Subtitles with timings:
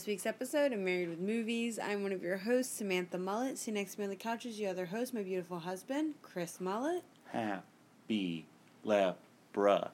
[0.00, 1.78] This week's episode of Married with Movies.
[1.78, 3.58] I'm one of your hosts, Samantha Mullet.
[3.58, 6.58] See next to me on the couch is your other host, my beautiful husband, Chris
[6.58, 7.02] Mullet.
[7.32, 8.46] Happy
[8.86, 9.92] Lepratober,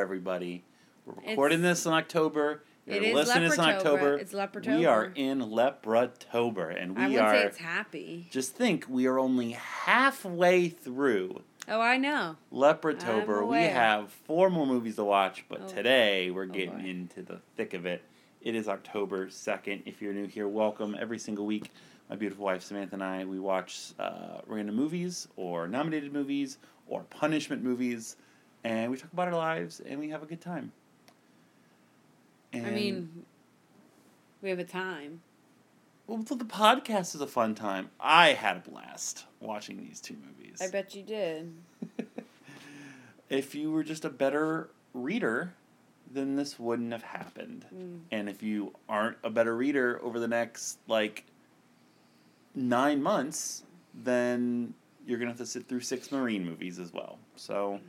[0.00, 0.64] everybody.
[1.06, 2.64] We're It's- recording this in October.
[2.86, 4.14] You're It is listening to this in October.
[4.18, 4.78] It's Lepratober.
[4.78, 7.34] We are in Lepratober, and I we wouldn't are.
[7.40, 8.26] say it's happy.
[8.32, 12.36] just think, we are only halfway through Oh, I know.
[12.52, 13.46] Lepratober.
[13.46, 15.68] We have four more movies to watch, but Oh.
[15.68, 16.84] today we're Oh, getting boy.
[16.88, 18.02] into the thick of it.
[18.44, 19.84] It is October 2nd.
[19.86, 20.94] If you're new here, welcome.
[21.00, 21.70] Every single week,
[22.10, 27.04] my beautiful wife Samantha and I, we watch uh, random movies or nominated movies or
[27.04, 28.16] punishment movies,
[28.62, 30.72] and we talk about our lives and we have a good time.
[32.52, 33.24] And, I mean,
[34.42, 35.22] we have a time.
[36.06, 37.88] well, the the podcast is a fun time.
[37.98, 40.60] I had a blast watching these two movies.
[40.60, 41.54] I bet you did.
[43.30, 45.54] if you were just a better reader,
[46.14, 47.66] then this wouldn't have happened.
[47.74, 48.00] Mm.
[48.10, 51.24] And if you aren't a better reader over the next like
[52.54, 53.64] nine months,
[54.02, 54.74] then
[55.06, 57.18] you're gonna have to sit through six Marine movies as well.
[57.36, 57.80] So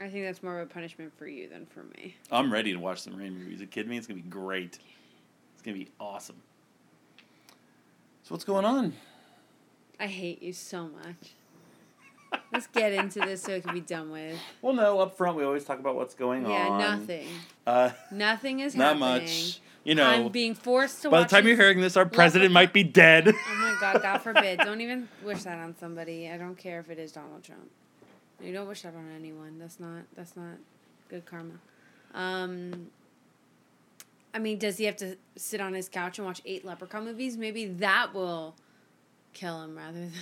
[0.00, 2.16] I think that's more of a punishment for you than for me.
[2.32, 3.60] I'm ready to watch the Marine movies.
[3.60, 3.98] You kidding me?
[3.98, 4.78] It's gonna be great.
[5.54, 6.36] It's gonna be awesome.
[8.22, 8.94] So what's going on?
[10.00, 11.34] I hate you so much.
[12.52, 14.38] Let's get into this so it can be done with.
[14.62, 16.80] Well, no, up front we always talk about what's going Yeah, on.
[16.80, 17.28] Yeah, nothing.
[17.66, 19.24] Uh, Nothing is not happening.
[19.24, 19.60] much.
[19.84, 22.72] You know, I'm being forced to by the time you're hearing this, our president might
[22.72, 23.28] be dead.
[23.28, 24.58] Oh my god, God forbid.
[24.60, 26.28] Don't even wish that on somebody.
[26.28, 27.70] I don't care if it is Donald Trump.
[28.42, 29.58] You don't wish that on anyone.
[29.60, 30.56] That's not that's not
[31.08, 31.54] good karma.
[32.14, 32.88] Um
[34.34, 37.36] I mean, does he have to sit on his couch and watch eight leprechaun movies?
[37.36, 38.54] Maybe that will
[39.34, 40.12] kill him rather than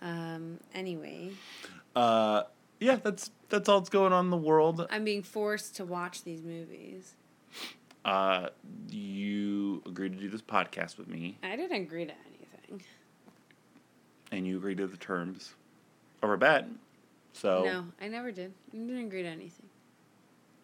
[0.00, 1.30] um anyway,
[1.96, 2.42] Uh,
[2.80, 4.86] yeah, that's that's all that's going on in the world.
[4.90, 7.14] I'm being forced to watch these movies.
[8.04, 8.48] Uh,
[8.88, 12.82] you agreed to do this podcast with me, I didn't agree to anything.
[14.30, 15.54] and you agreed to the terms
[16.22, 16.66] of our bet.
[17.32, 18.52] So No, I never did.
[18.72, 19.66] I didn't agree to anything.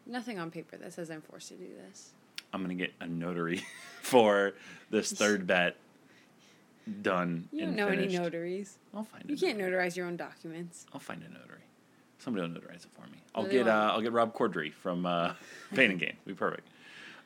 [0.07, 2.13] Nothing on paper that says I'm forced to do this.
[2.53, 3.65] I'm gonna get a notary
[4.03, 4.55] for
[4.91, 5.77] this third bet
[7.03, 7.49] done.
[7.53, 8.79] You don't know any notaries.
[8.95, 9.25] I'll find.
[9.29, 9.77] You can't notary.
[9.89, 10.87] notarize your own documents.
[10.93, 11.61] I'll find a notary.
[12.19, 13.19] Somebody will notarize it for me.
[13.35, 13.67] I'll get.
[13.69, 15.35] Uh, I'll get Rob Corddry from uh,
[15.75, 16.15] Pain and Gain.
[16.27, 16.69] Be perfect.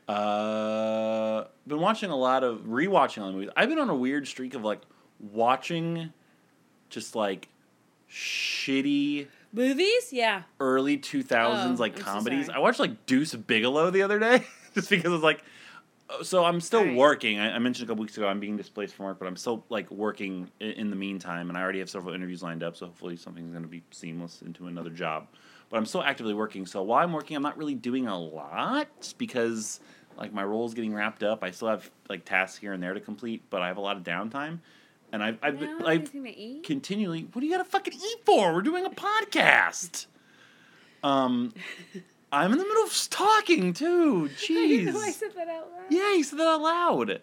[0.08, 3.50] Uh, been watching a lot of rewatching a lot of movies.
[3.56, 4.80] I've been on a weird streak of like
[5.20, 6.12] watching,
[6.88, 7.48] just like
[8.10, 10.12] shitty Movies?
[10.12, 10.42] Yeah.
[10.60, 12.46] early two thousands Oh, like I'm comedies.
[12.46, 12.56] sorry.
[12.56, 14.44] I watched like Deuce Bigalow the other day,
[14.74, 15.42] just because it's like.
[16.22, 16.96] So I'm still Alright.
[16.96, 17.38] working.
[17.38, 19.64] I, I mentioned a couple weeks ago I'm being displaced from work, but I'm still
[19.68, 22.76] like working in, in the meantime, and I already have several interviews lined up.
[22.76, 25.28] So hopefully something's going to be seamless into another job.
[25.68, 26.64] But I'm still actively working.
[26.64, 29.80] So while I'm working, I'm not really doing a lot because
[30.16, 31.44] like my role's getting wrapped up.
[31.44, 33.96] I still have like tasks here and there to complete, but I have a lot
[33.96, 34.60] of downtime,
[35.12, 36.12] and I've I've, have I've
[36.64, 37.28] continually.
[37.32, 38.54] What do you got to fucking eat for?
[38.54, 40.06] We're doing a podcast.
[41.02, 41.52] Um,
[42.30, 44.28] I'm in the middle of talking too.
[44.42, 45.12] I didn't know I Jeez.
[45.14, 45.82] said that out loud.
[45.90, 47.22] Yeah, you said that out loud.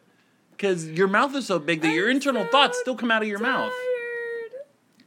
[0.52, 3.22] Because your mouth is so big that your I'm internal so thoughts still come out
[3.22, 3.72] of your mouth.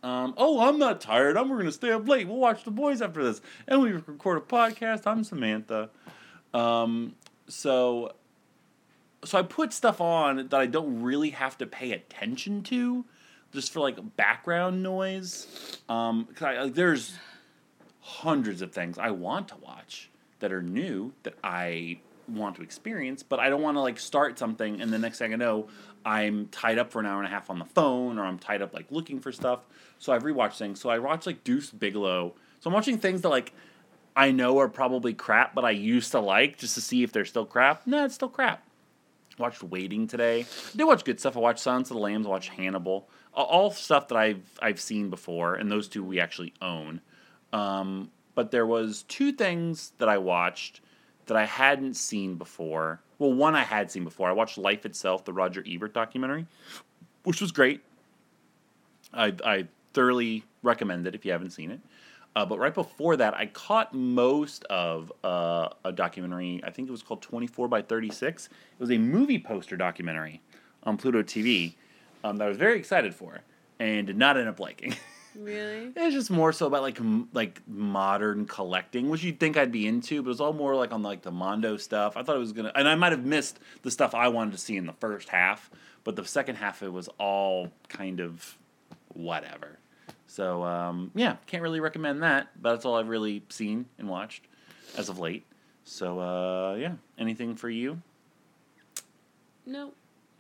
[0.03, 1.37] Um, oh, I'm not tired.
[1.37, 2.29] I'm going to stay up late.
[2.29, 5.07] We'll watch the boys after this, and we record a podcast.
[5.07, 5.91] I'm Samantha.
[6.55, 7.17] Um,
[7.49, 8.13] so,
[9.25, 13.05] so I put stuff on that I don't really have to pay attention to,
[13.53, 15.79] just for like background noise.
[15.89, 17.15] Um, 'cause I, like, there's
[18.09, 20.09] hundreds of things I want to watch
[20.41, 24.39] that are new that I want to experience, but I don't want to like start
[24.39, 25.69] something and the next thing I know,
[26.07, 28.63] I'm tied up for an hour and a half on the phone or I'm tied
[28.63, 29.61] up like looking for stuff.
[29.99, 30.81] So I've rewatched things.
[30.81, 32.33] So I watched like Deuce Bigalow.
[32.61, 33.53] So I'm watching things that like
[34.17, 37.27] I know are probably crap, but I used to like just to see if they're
[37.27, 37.87] still crap.
[37.87, 38.65] No, it's still crap.
[39.39, 40.41] Watched Waiting today.
[40.41, 41.37] I did watch good stuff.
[41.37, 42.27] I watched Silence of the Lambs.
[42.27, 43.09] I watched Hannibal.
[43.35, 47.03] All stuff that I've I've seen before, and those two we actually own.
[47.53, 50.81] Um, but there was two things that I watched
[51.27, 53.01] that I hadn't seen before.
[53.19, 54.29] Well, one I had seen before.
[54.29, 56.47] I watched Life Itself, the Roger Ebert documentary,
[57.25, 57.81] which was great.
[59.13, 61.81] I, I thoroughly recommend it if you haven't seen it.
[62.37, 66.61] Uh, but right before that, I caught most of uh, a documentary.
[66.65, 68.47] I think it was called 24 by 36.
[68.47, 70.41] It was a movie poster documentary
[70.85, 71.75] on Pluto TV
[72.23, 73.41] um, that I was very excited for
[73.81, 74.95] and did not end up liking.
[75.37, 75.93] Really?
[75.95, 79.87] It's just more so about like m- like modern collecting, which you'd think I'd be
[79.87, 82.17] into, but it was all more like on like the Mondo stuff.
[82.17, 84.59] I thought it was gonna, and I might have missed the stuff I wanted to
[84.59, 85.71] see in the first half,
[86.05, 88.57] but the second half it was all kind of
[89.15, 89.79] whatever.
[90.27, 94.45] So um, yeah, can't really recommend that, but that's all I've really seen and watched
[94.97, 95.45] as of late.
[95.85, 98.01] So uh, yeah, anything for you?
[99.67, 99.93] No.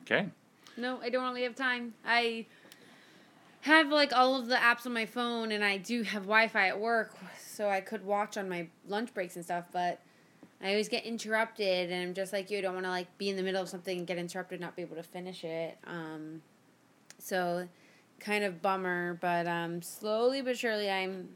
[0.02, 0.29] Okay.
[0.76, 1.94] No, I don't really have time.
[2.06, 2.46] I
[3.62, 6.78] have like all of the apps on my phone and I do have Wi-Fi at
[6.78, 10.00] work so I could watch on my lunch breaks and stuff, but
[10.62, 13.28] I always get interrupted and I'm just like you, I don't want to like be
[13.28, 15.78] in the middle of something and get interrupted not be able to finish it.
[15.87, 16.43] Um
[17.19, 17.69] so
[18.20, 21.31] kind of bummer, but um slowly but surely I'm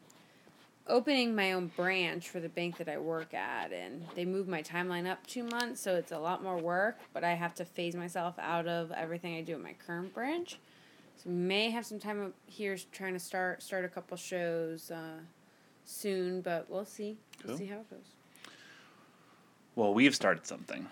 [0.88, 4.62] opening my own branch for the bank that I work at and they moved my
[4.62, 7.94] timeline up 2 months, so it's a lot more work, but I have to phase
[7.94, 10.58] myself out of everything I do at my current branch.
[11.22, 15.20] So may have some time up here trying to start start a couple shows uh,
[15.84, 17.16] soon, but we'll see.
[17.44, 17.58] We'll Cool.
[17.58, 18.16] see how it goes.
[19.76, 20.86] Well, we've started something,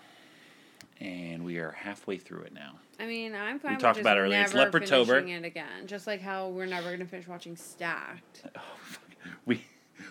[0.99, 2.79] and we are halfway through it now.
[2.99, 3.73] I mean, I'm fine.
[3.73, 4.41] with talked about it earlier.
[4.41, 8.43] It's finishing it again, just like how we're never gonna finish watching Stacked.
[9.45, 9.63] We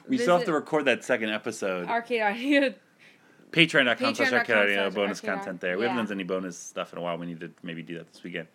[0.08, 1.88] we still have to record that second episode.
[1.88, 2.74] Arcade Audio.
[3.50, 5.76] Patreon.com slash arcade audio bonus content there.
[5.76, 7.18] We haven't done any bonus stuff in a while.
[7.18, 8.46] We need to maybe do that this weekend.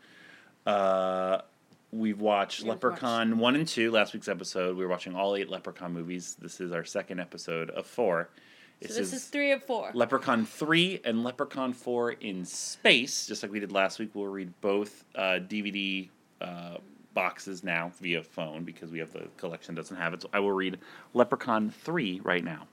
[0.65, 1.41] Uh,
[1.95, 4.75] we've watched We've Leprechaun 1 and 2, last week's episode.
[4.77, 6.36] We were watching all eight Leprechaun movies.
[6.39, 8.30] This is our second episode of four.
[8.81, 9.92] So this is three of four.
[9.94, 13.25] Leprechaun 3 and Leprechaun 4 in space.
[13.25, 16.09] Just like we did last week, we'll read both uh, DVD
[16.42, 16.77] uh,
[17.13, 20.21] boxes now via phone because we have the collection doesn't have it.
[20.24, 20.77] So I will read
[21.13, 22.68] Leprechaun 3 right now.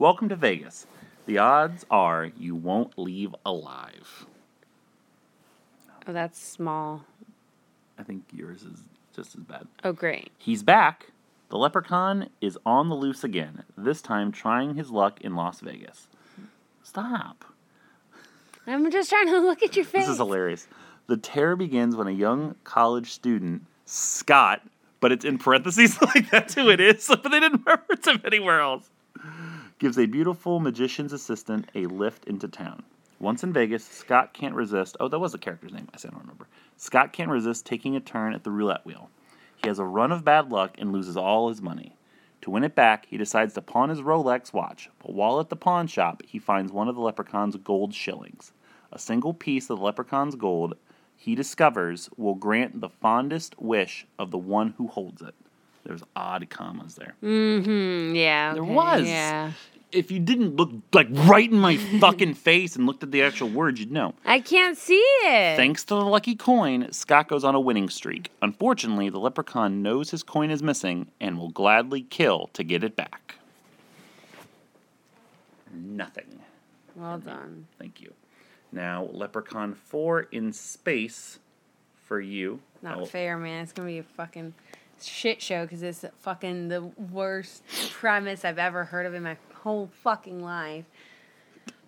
[0.00, 0.86] Welcome to Vegas.
[1.26, 4.26] The odds are you won't leave alive.
[6.08, 7.04] oh, that's small.
[7.98, 8.80] I think yours is
[9.14, 9.66] just as bad.
[9.82, 10.32] Oh, great.
[10.38, 11.06] He's back.
[11.50, 16.08] The leprechaun is on the loose again, this time trying his luck in Las Vegas.
[16.82, 17.44] Stop.
[18.66, 20.02] I'm just trying to look at your face.
[20.02, 20.66] This is hilarious.
[21.06, 24.62] The terror begins when a young college student, Scott,
[25.00, 28.60] but it's in parentheses, like that's who it is, but they didn't reference him anywhere
[28.60, 28.90] else,
[29.78, 32.82] gives a beautiful magician's assistant a lift into town.
[33.20, 34.96] Once in Vegas, Scott can't resist.
[34.98, 35.88] Oh, that was the character's name.
[35.94, 36.46] I said I don't remember.
[36.76, 39.10] Scott can't resist taking a turn at the roulette wheel.
[39.56, 41.96] He has a run of bad luck and loses all his money.
[42.42, 45.56] To win it back, he decides to pawn his Rolex watch, but while at the
[45.56, 48.52] pawn shop, he finds one of the leprechaun's gold shillings.
[48.92, 50.74] A single piece of the leprechaun's gold
[51.16, 55.34] he discovers will grant the fondest wish of the one who holds it.
[55.84, 57.14] There's odd commas there.
[57.22, 58.14] Mm-hmm.
[58.14, 58.54] Yeah.
[58.54, 59.06] There was.
[59.06, 59.52] Yeah.
[59.94, 63.48] If you didn't look like right in my fucking face and looked at the actual
[63.48, 64.14] words, you'd know.
[64.24, 65.56] I can't see it.
[65.56, 68.30] Thanks to the lucky coin, Scott goes on a winning streak.
[68.42, 72.96] Unfortunately, the leprechaun knows his coin is missing and will gladly kill to get it
[72.96, 73.36] back.
[75.72, 76.40] Nothing.
[76.94, 77.66] well done.
[77.78, 78.12] Thank you.
[78.72, 81.38] Now, Leprechaun 4 in space
[82.04, 82.60] for you.
[82.82, 83.62] Not Oh, fair, man.
[83.62, 84.54] It's gonna be a fucking
[85.02, 86.82] shit show because it's fucking the
[87.12, 90.84] worst premise I've ever heard of in my whole fucking life.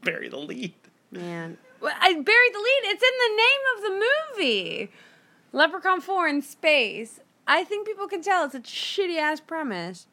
[0.03, 0.75] Bury the lead.
[1.13, 2.81] Man, well, I buried the lead.
[2.85, 4.07] It's in the name of the
[4.43, 4.91] movie,
[5.53, 7.21] Leprechaun Four in space.
[7.47, 10.07] I think people can tell it's a shitty ass premise.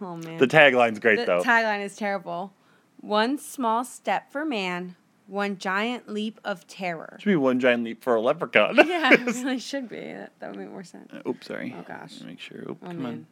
[0.00, 1.38] Oh man, The tagline's great, the though.
[1.40, 2.52] The tagline is terrible.
[3.00, 7.16] One small step for man, one giant leap of terror.
[7.20, 8.76] should be one giant leap for a leprechaun.
[8.86, 10.00] yeah, it really should be.
[10.00, 11.12] That, that would make more sense.
[11.26, 11.74] Oops, sorry.
[11.78, 12.20] Oh, gosh.
[12.22, 12.62] Make sure.
[12.70, 13.12] Oop, Oh come man.
[13.12, 13.26] on.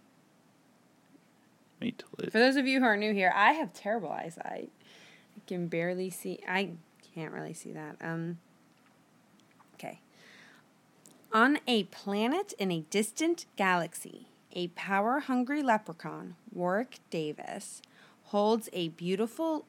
[1.83, 2.31] Wait till it.
[2.33, 4.71] For those of you who are new here, I have terrible eyesight.
[5.37, 6.39] I can barely see.
[6.49, 6.71] I
[7.15, 7.97] can't really see that.
[8.01, 8.39] Um.
[9.75, 9.99] Okay.
[11.33, 17.83] On a planet in a distant galaxy, a power-hungry leprechaun, Warwick Davis,
[18.25, 19.65] holds a beautiful,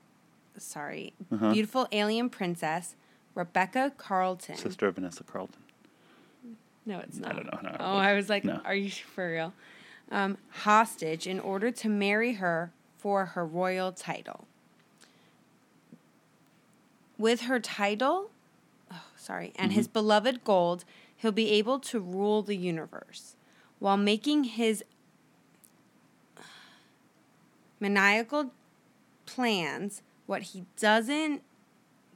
[0.57, 1.51] sorry, Uh-huh.
[1.53, 2.95] beautiful alien princess,
[3.33, 4.57] Rebecca Carlton.
[4.57, 5.61] Sister of Vanessa Carlton.
[6.85, 7.31] No, it's not.
[7.31, 7.77] I don't know, no.
[7.79, 8.61] Oh, I was like, No.
[8.65, 9.53] are you for real?
[10.11, 14.47] Um, hostage in order to marry her for her royal title.
[17.17, 18.29] With her title,
[18.91, 23.35] oh, sorry, and his beloved gold, he'll be able to rule the universe
[23.83, 24.81] while making his
[27.81, 28.51] maniacal
[29.25, 31.41] plans, what he doesn't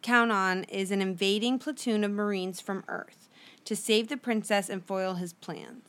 [0.02, 3.28] count on is an invading platoon of Marines from Earth
[3.66, 5.87] to save the princess and foil his plans.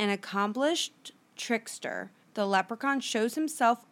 [0.00, 3.84] An accomplished trickster, the leprechaun shows himself,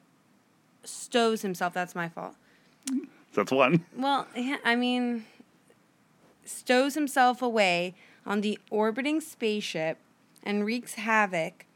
[0.82, 2.34] stows himself, that's my fault.
[3.34, 3.84] That's one.
[3.94, 5.26] Well, yeah, I mean,
[6.46, 9.98] stows himself away on the orbiting spaceship
[10.42, 11.66] and wreaks havoc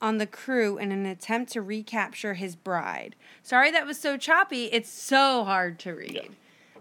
[0.00, 3.14] on the crew in an attempt to recapture his bride.
[3.44, 4.64] Sorry that was so choppy.
[4.72, 6.14] It's so hard to read.
[6.14, 6.22] Yeah.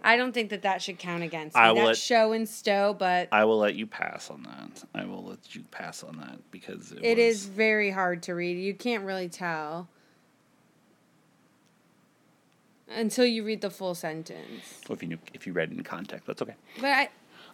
[0.03, 1.62] I don't think that that should count against me.
[1.62, 4.84] I will That let- show and stow, but I will let you pass on that.
[4.96, 8.34] I will let you pass on that because it, it was, is very hard to
[8.34, 8.58] read.
[8.58, 9.89] You can't really tell
[12.89, 14.81] until you read the full sentence.
[14.88, 16.55] Well, if you knew, if you read in context, that's okay.
[16.79, 17.10] But I,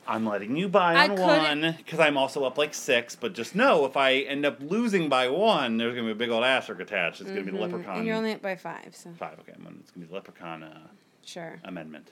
[0.07, 3.15] I'm letting you buy I on one because I'm also up like six.
[3.15, 6.29] But just know if I end up losing by one, there's gonna be a big
[6.29, 7.21] old asterisk attached.
[7.21, 7.97] It's gonna be the leprechaun.
[7.97, 9.37] And you're only up by five, so five.
[9.41, 10.87] Okay, it's gonna be the leprechaun uh,
[11.25, 11.59] sure.
[11.65, 12.11] amendment.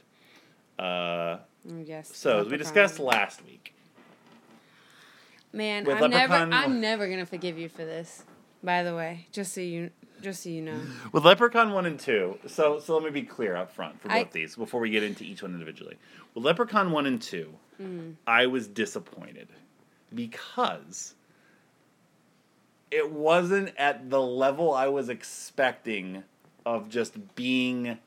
[0.78, 1.38] Uh,
[1.84, 2.16] Yes.
[2.16, 3.74] so as we discussed last week,
[5.54, 8.24] Man, I'm never I'm never gonna forgive you for this.
[8.64, 9.90] By the way, just so you
[10.22, 10.80] just so you know.
[11.14, 12.38] with Leprechaun one and two.
[12.48, 15.02] So so let me be clear up front for both I- these before we get
[15.04, 15.98] into each one individually.
[16.34, 18.16] With Leprechaun one and two, Mm.
[18.28, 19.48] I was disappointed
[20.14, 21.16] because
[22.92, 26.24] it wasn't at the level I was expecting
[26.66, 27.98] of just being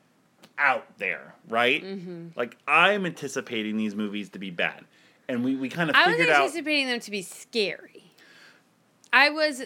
[0.59, 1.83] out there, right?
[1.83, 2.27] Mm-hmm.
[2.35, 4.83] Like I'm anticipating these movies to be bad.
[5.27, 8.03] And we, we kind of I was figured out anticipating them to be scary.
[9.11, 9.63] I was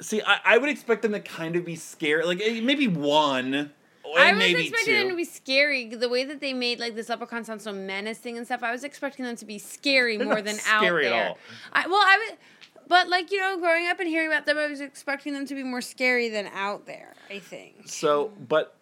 [0.00, 2.24] See, I, I would expect them to kind of be scary.
[2.24, 3.72] Like eh, maybe one
[4.04, 5.00] or I was maybe expecting two.
[5.00, 5.88] them to be scary.
[5.94, 8.84] The way that they made like this leprechaun sound so menacing and stuff, I was
[8.84, 11.28] expecting them to be scary They're more than scary out there.
[11.28, 11.38] all.
[11.72, 12.38] I, well, I was,
[12.86, 15.54] but like you know, growing up and hearing about them, I was expecting them to
[15.54, 17.14] be more scary than out there.
[17.28, 17.86] I think.
[17.86, 18.74] So, but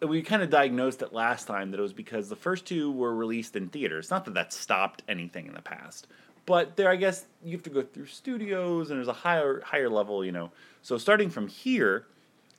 [0.00, 3.14] we kind of diagnosed it last time that it was because the first two were
[3.14, 4.10] released in theaters.
[4.10, 6.06] Not that that stopped anything in the past,
[6.44, 9.88] but there, I guess you have to go through studios, and there's a higher higher
[9.88, 10.50] level, you know.
[10.82, 12.06] So starting from here,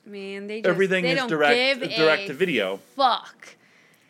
[0.05, 3.55] Man, they just, everything they is don't direct give direct a to video, Fuck.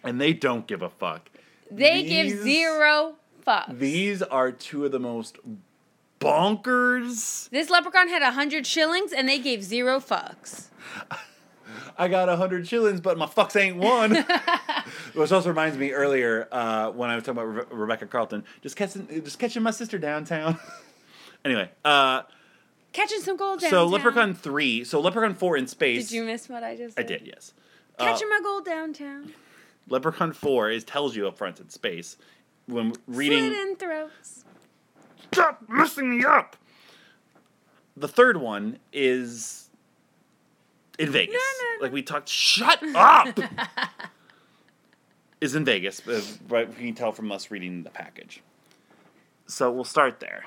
[0.04, 1.30] and they don't give a fuck.
[1.70, 3.16] They These- give zero
[3.46, 3.78] fucks.
[3.78, 5.38] These are two of the most
[6.20, 7.50] bonkers.
[7.50, 10.68] This leprechaun had a hundred shillings and they gave zero fucks.
[11.98, 14.16] I got a hundred shillings, but my fucks ain't one.
[15.14, 18.76] Which also reminds me earlier uh, when I was talking about Rebe- Rebecca Carlton, just
[18.76, 20.60] catching, just catching my sister downtown.
[21.46, 22.24] anyway, uh,
[22.94, 23.86] Catching some gold so.
[23.86, 26.10] Leprechaun three, so Leprechaun four in space.
[26.10, 27.06] Did you miss what I just said?
[27.06, 27.54] I did, yes.
[28.00, 29.34] Uh, Catching my gold downtown.
[29.88, 32.18] Leprechaun four is tells you up front in space
[32.66, 33.52] when reading.
[33.52, 34.46] Slit in throats.
[35.32, 36.56] Stop messing me up.
[37.96, 39.67] The third one is
[40.98, 41.36] in Vegas.
[41.36, 41.84] No, no.
[41.84, 42.30] Like we talked.
[42.30, 43.40] Shut up.
[45.42, 46.02] is in Vegas,
[46.48, 46.68] right?
[46.68, 48.42] You can tell from us reading the package.
[49.46, 50.46] So we'll start there.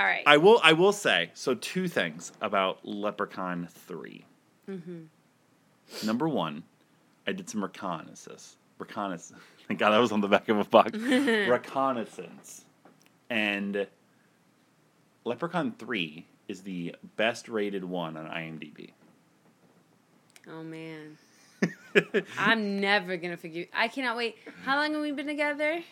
[0.00, 0.22] All right.
[0.26, 0.60] I will.
[0.62, 1.54] I will say so.
[1.54, 4.24] Two things about Leprechaun 3
[4.68, 6.06] Mm-hmm.
[6.06, 6.62] Number one,
[7.26, 8.56] I did some reconnaissance.
[8.78, 9.40] Reconnaissance.
[9.68, 10.92] Thank God I was on the back of a box.
[10.98, 12.64] reconnaissance,
[13.30, 13.86] and
[15.24, 18.90] Leprechaun Three is the best rated one on IMDb.
[20.48, 21.18] Oh man.
[22.38, 23.68] I'm never gonna forgive.
[23.74, 24.36] I cannot wait.
[24.64, 25.82] How long have we been together?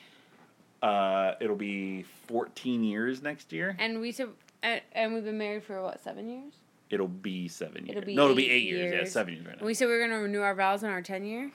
[0.83, 3.77] Uh, it'll be 14 years next year.
[3.79, 4.29] And we said,
[4.63, 6.55] and, we've been married for what seven years?
[6.89, 7.99] It'll be seven years.
[7.99, 8.95] It'll be no, it'll be eight eight years.
[8.95, 9.67] Yeah, seven years right now.
[9.67, 11.51] we said we are gonna renew our vows in our ten year.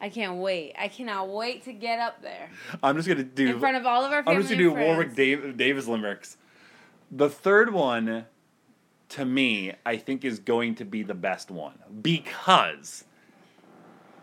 [0.00, 0.74] I can't wait.
[0.78, 2.48] I cannot wait to get up there
[2.82, 3.48] I'm just gonna do.
[3.48, 4.36] in front of all of our family.
[4.36, 4.86] I'm just gonna do friends.
[4.86, 6.38] Warwick Dav- Davis limericks.
[7.12, 8.24] The third one,
[9.10, 13.04] to me, I think is going to be the best one because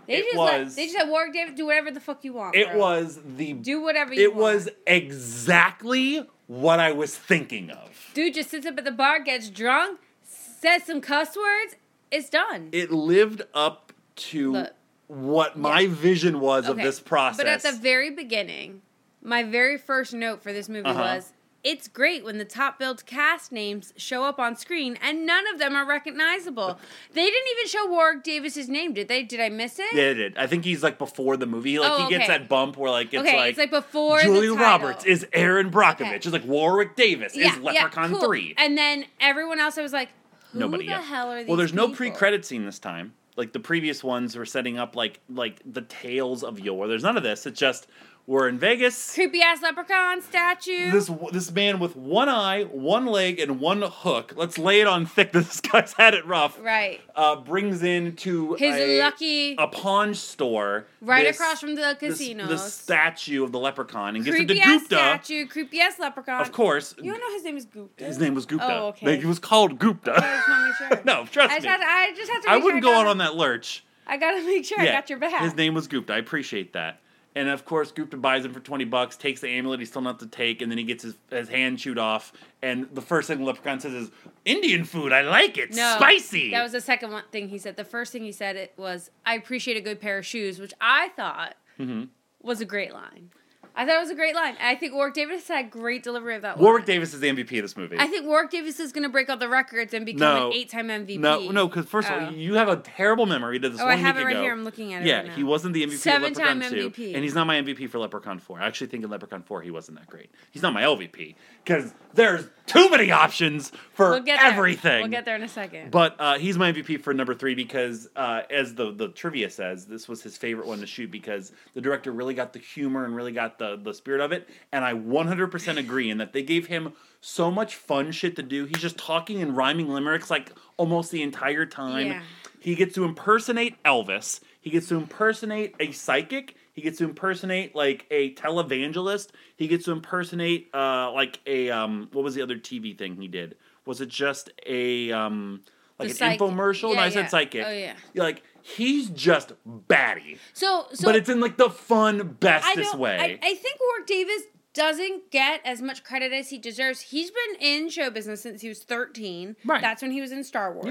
[0.08, 2.34] They it just was- let, they just said Warwick Davis do whatever the fuck you
[2.34, 2.56] want.
[2.56, 2.78] it bro.
[2.80, 3.54] was the.
[3.54, 4.42] do whatever you It want.
[4.42, 7.90] was exactly what I was thinking of.
[8.14, 11.76] dude just sits up at the bar, gets drunk, says some cuss words.
[12.10, 12.70] It's done.
[12.72, 14.74] It lived up to Look.
[15.08, 15.90] what my Yeah.
[15.94, 17.38] vision was of this process.
[17.38, 18.82] But at the very beginning,
[19.22, 21.02] my very first note for this movie Uh-huh.
[21.02, 25.46] was it's great when the top billed cast names show up on screen and none
[25.48, 26.80] of them are recognizable.
[27.14, 29.24] they didn't even show Warwick Davis's name, did they?
[29.24, 29.94] Did I miss it?
[29.94, 30.38] yeah, it did.
[30.38, 31.80] I think he's like before the movie.
[31.80, 32.38] Like Oh, he gets okay.
[32.38, 34.54] that bump where like it's okay, like it's like before Julia.
[34.54, 36.02] Roberts is Erin Brockovich.
[36.02, 36.16] Okay.
[36.16, 38.28] It's like Warwick Davis yeah, is Leprechaun yeah, cool.
[38.28, 38.54] Three.
[38.58, 40.10] And then everyone else, I was like,
[40.54, 41.04] who Nobody the yet.
[41.04, 43.14] hell are these Well, there's no pre-credit scene this time.
[43.36, 46.88] Like the previous ones were setting up like like the tales of yore.
[46.88, 47.46] There's none of this.
[47.46, 47.88] It's just
[48.30, 49.14] We're in Vegas.
[49.14, 50.92] Creepy ass leprechaun statue.
[50.92, 54.34] This this man with one eye, one leg, and one hook.
[54.36, 55.32] Let's lay it on thick.
[55.38, 56.60] This guy's had it rough.
[56.62, 57.00] right.
[57.16, 61.96] Uh, brings in to His a, lucky a pawn store right this- across from the
[61.98, 62.50] casinos.
[62.50, 64.96] The statue of the leprechaun and gets into creepy ass Gupta.
[64.96, 65.46] statue.
[65.48, 66.42] Creepy ass leprechaun.
[66.42, 68.04] Of course, You don't know his name is Gupta.
[68.04, 68.68] his name was Gupta.
[68.70, 69.06] Oh, okay.
[69.06, 70.16] Like, it was called Gupta.
[70.18, 71.02] I just to sure.
[71.06, 71.66] no, trust I me.
[71.66, 72.50] had to, I just have to.
[72.52, 73.86] I wouldn't sure go out on that lurch.
[74.06, 75.42] I gotta make sure I got your back.
[75.42, 76.14] His name was Gupta.
[76.14, 77.00] I appreciate that.
[77.38, 80.18] And of course, Gupta buys him for twenty bucks, takes the amulet he's still not
[80.22, 82.34] to take, and then he gets his, his hand chewed off.
[82.64, 84.12] And the first thing leprechaun says is,
[84.44, 87.76] "Indian food, I like it, No, spicy." That was the second one thing he said.
[87.76, 90.74] The first thing he said it was, "I appreciate a good pair of shoes," which
[90.82, 92.06] I thought Mm-hmm.
[92.42, 93.30] was a great line.
[93.78, 94.56] I thought it was a great line.
[94.60, 96.58] I think Warwick Davis had great delivery of that.
[96.58, 96.88] Warwick line.
[96.88, 97.96] Davis is the MVP of this movie.
[98.00, 100.48] I think Warwick Davis is going to break all the records and become No.
[100.48, 101.20] an eight-time MVP.
[101.20, 102.26] no, no, because first of Oh.
[102.26, 103.60] all, you have a terrible memory.
[103.60, 104.42] Did this Oh, one I have week it right ago.
[104.42, 104.52] here.
[104.52, 105.08] I'm looking at it.
[105.08, 106.90] Yeah, right he wasn't the MVP of Seven-time Leprechaun 2.
[106.90, 107.14] MVP.
[107.14, 108.60] And he's not my MVP for Leprechaun 4.
[108.60, 110.32] I actually think in Leprechaun 4 he wasn't that great.
[110.52, 111.36] He's not my LVP.
[111.64, 115.02] Because there's too many options for We'll everything.
[115.04, 115.92] We'll get there in a second.
[115.92, 119.86] But uh, he's my MVP for number three because, uh, as the, the trivia says,
[119.86, 123.16] this was his favorite one to shoot because the director really got the humor and
[123.16, 124.48] really got the, the spirit of it.
[124.72, 128.66] And I 100% agree in that they gave him so much fun shit to do.
[128.66, 132.08] He's just talking and rhyming limericks like almost the entire time.
[132.08, 132.22] Yeah.
[132.60, 134.40] He gets to impersonate Elvis.
[134.62, 136.56] He gets to impersonate a psychic.
[136.74, 139.30] He gets to impersonate like a televangelist.
[139.56, 143.28] He gets to impersonate uh, like a um, what was the other TV thing he
[143.28, 143.56] did?
[143.86, 145.62] Was it just a um,
[145.98, 146.40] like The an psychic.
[146.42, 146.90] infomercial?
[146.90, 147.10] Yeah, no, I yeah.
[147.12, 147.64] said psychic.
[147.66, 147.94] Oh, yeah.
[148.14, 148.44] You're like
[148.76, 153.00] he's just batty, so, so but it's in like the fun, I bestest don't.
[153.00, 153.18] way.
[153.42, 154.42] I, I think Warwick Davis
[154.74, 157.02] doesn't get as much credit as he deserves.
[157.02, 159.56] He's been in show business since he was 13.
[159.66, 159.82] Right.
[159.82, 160.86] That's when he was in Star Wars.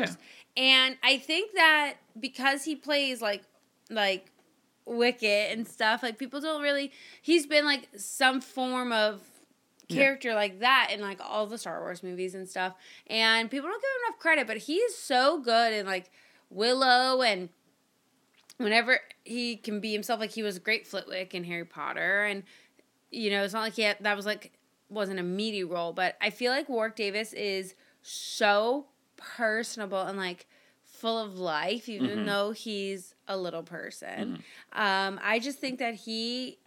[0.56, 0.62] Yeah.
[0.62, 3.42] And I think that because he plays like
[3.90, 4.32] like
[4.86, 9.20] Wicket and stuff, like people don't really he's been like some form of
[9.88, 9.98] Yeah.
[9.98, 12.74] character like that in like all the Star Wars movies and stuff.
[13.08, 16.10] And people don't give him enough credit, but he's so good in like
[16.50, 17.48] Willow and
[18.58, 22.42] whenever he can be himself like he was a great Flitwick in Harry Potter and
[23.10, 24.52] you know it's not like he had, that was like
[24.88, 30.46] wasn't a meaty role but I feel like Warwick Davis is so personable and like
[30.84, 32.26] full of life even Mhm.
[32.26, 34.38] though he's a little person
[34.72, 34.80] Mm-hmm.
[34.80, 36.58] um I just think that he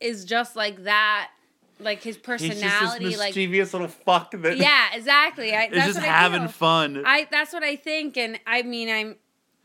[0.00, 1.30] is just like that
[1.80, 5.86] like his he's personality just this like mischievous little fuck that yeah exactly I, that's
[5.94, 7.02] just I having fun.
[7.04, 9.16] I that's what I think, and I mean I'm.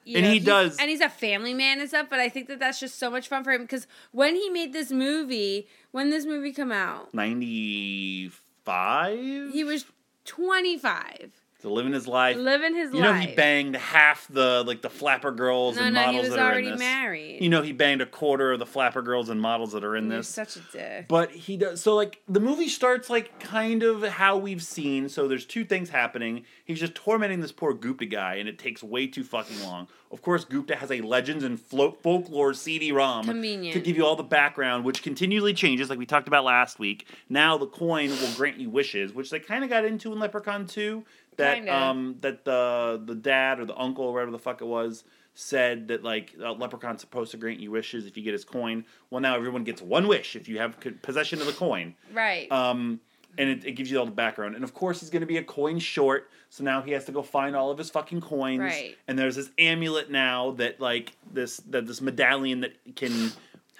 [0.05, 0.77] And he does.
[0.79, 3.27] And he's a family man and stuff, but I think that that's just so much
[3.27, 7.13] fun for him because when he made this movie, when this movie come out?
[7.13, 9.53] 95?
[9.53, 9.85] He was
[10.25, 12.37] 25 living his life.
[12.37, 13.07] Living his you life.
[13.07, 16.39] You know he banged half the like the flapper girls no, and no, models that
[16.39, 16.79] are in this.
[16.79, 17.41] Married.
[17.41, 20.09] You know he banged a quarter of the flapper girls and models that are in
[20.09, 20.27] You're this.
[20.27, 21.07] Such a dick.
[21.07, 25.09] But he does so like the movie starts like kind of how we've seen.
[25.09, 26.45] So there's two things happening.
[26.65, 29.87] He's just tormenting this poor Gupta guy, and it takes way too fucking long.
[30.13, 33.73] Of course, Gupta has a legends and float folklore CD-ROM Convenient.
[33.73, 37.07] to give you all the background, which continually changes, like we talked about last week.
[37.29, 40.67] Now the coin will grant you wishes, which they kind of got into in Leprechaun
[40.67, 41.03] 2
[41.37, 41.75] that Kinda.
[41.75, 45.03] um that the the dad or the uncle or whatever the fuck it was
[45.35, 48.85] said that like a leprechaun's supposed to grant you wishes if you get his coin.
[49.09, 51.95] Well, now everyone gets one wish if you have possession of the coin.
[52.13, 52.51] right.
[52.51, 52.99] Um,
[53.35, 54.53] and it, it gives you all the background.
[54.53, 57.11] And of course, he's going to be a coin short, so now he has to
[57.11, 58.59] go find all of his fucking coins.
[58.59, 58.95] Right.
[59.07, 63.31] And there's this amulet now that like this that this medallion that can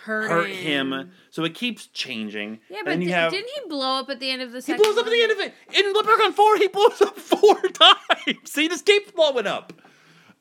[0.03, 1.11] hurt, hurt him.
[1.29, 2.59] So it keeps changing.
[2.69, 4.83] Yeah, but di- have didn't he blow up at the end of the he second?
[4.83, 5.53] blows up at the end of it.
[5.73, 8.37] In Leprechaun 4, he blows up four times.
[8.45, 9.73] See, just keeps blowing up.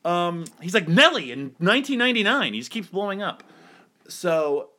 [0.05, 2.53] Um, he's like Nelly in 1999.
[2.53, 3.43] He just keeps blowing up.
[4.07, 4.69] So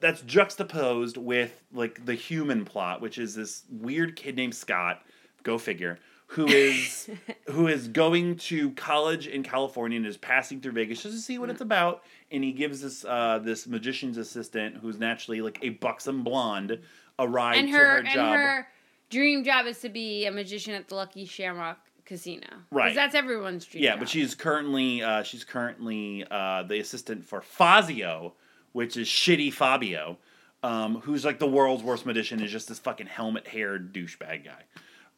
[0.00, 5.02] that's juxtaposed with like the human plot, which is this weird kid named Scott.
[5.44, 5.98] Go figure.
[6.28, 7.08] Who is
[7.50, 11.38] who is going to college in California and is passing through Vegas just to see
[11.38, 12.02] what it's about.
[12.32, 16.78] And he gives this uh, this magician's assistant, who's naturally like a buxom blonde,
[17.18, 18.34] a ride and to her, her and job.
[18.34, 18.68] her
[19.10, 22.46] dream job is to be a magician at the Lucky Shamrock Casino.
[22.70, 22.84] Right.
[22.84, 23.84] Because that's everyone's dream.
[23.84, 24.00] Yeah, job.
[24.00, 28.34] but she's currently uh, she's currently uh, the assistant for Fazio,
[28.72, 30.18] which is shitty Fabio,
[30.62, 32.42] um, who's like the world's worst magician.
[32.42, 34.64] Is just this fucking helmet haired douchebag guy.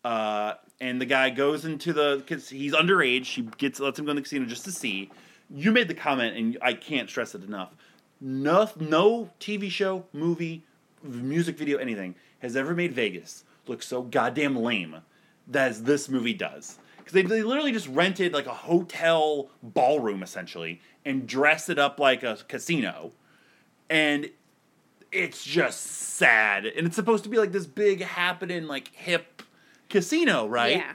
[0.05, 3.25] Uh, and the guy goes into the because he's underage.
[3.25, 5.11] She gets lets him go in the casino just to see.
[5.55, 7.71] You made the comment, and I can't stress it enough.
[8.21, 10.65] No, no TV show, movie,
[11.03, 14.97] music video, anything has ever made Vegas look so goddamn lame
[15.53, 16.79] as this movie does.
[16.99, 22.01] Because they, they literally just rented like a hotel ballroom essentially and dressed it up
[22.01, 23.13] like a casino.
[23.91, 24.31] And
[25.13, 29.43] it's just sad, and it's supposed to be like this big happening like hip
[29.89, 30.77] casino, right?
[30.77, 30.93] Yeah.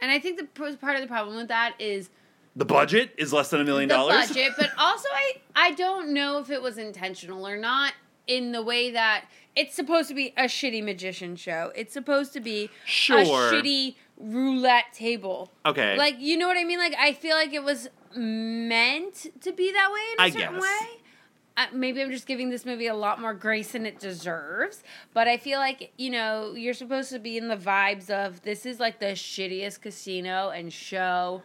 [0.00, 0.44] And I think the
[0.76, 2.10] part of the problem with that is
[2.56, 4.28] The budget is less than a million the dollars.
[4.28, 7.92] budget, but also I I don't know if it was intentional or not
[8.26, 11.70] in the way that it's supposed to be a shitty magician show.
[11.76, 13.18] It's supposed to be Sure.
[13.18, 15.52] a shitty roulette table.
[15.66, 15.96] Okay.
[15.98, 16.78] Like you know what I mean?
[16.78, 20.54] Like I feel like it was meant to be that way in a I certain
[20.54, 20.62] guess.
[20.62, 20.88] way.
[21.58, 24.82] Uh, maybe I'm just giving this movie a lot more grace than it deserves,
[25.14, 28.66] but I feel like you know you're supposed to be in the vibes of this
[28.66, 31.42] is like the shittiest casino and show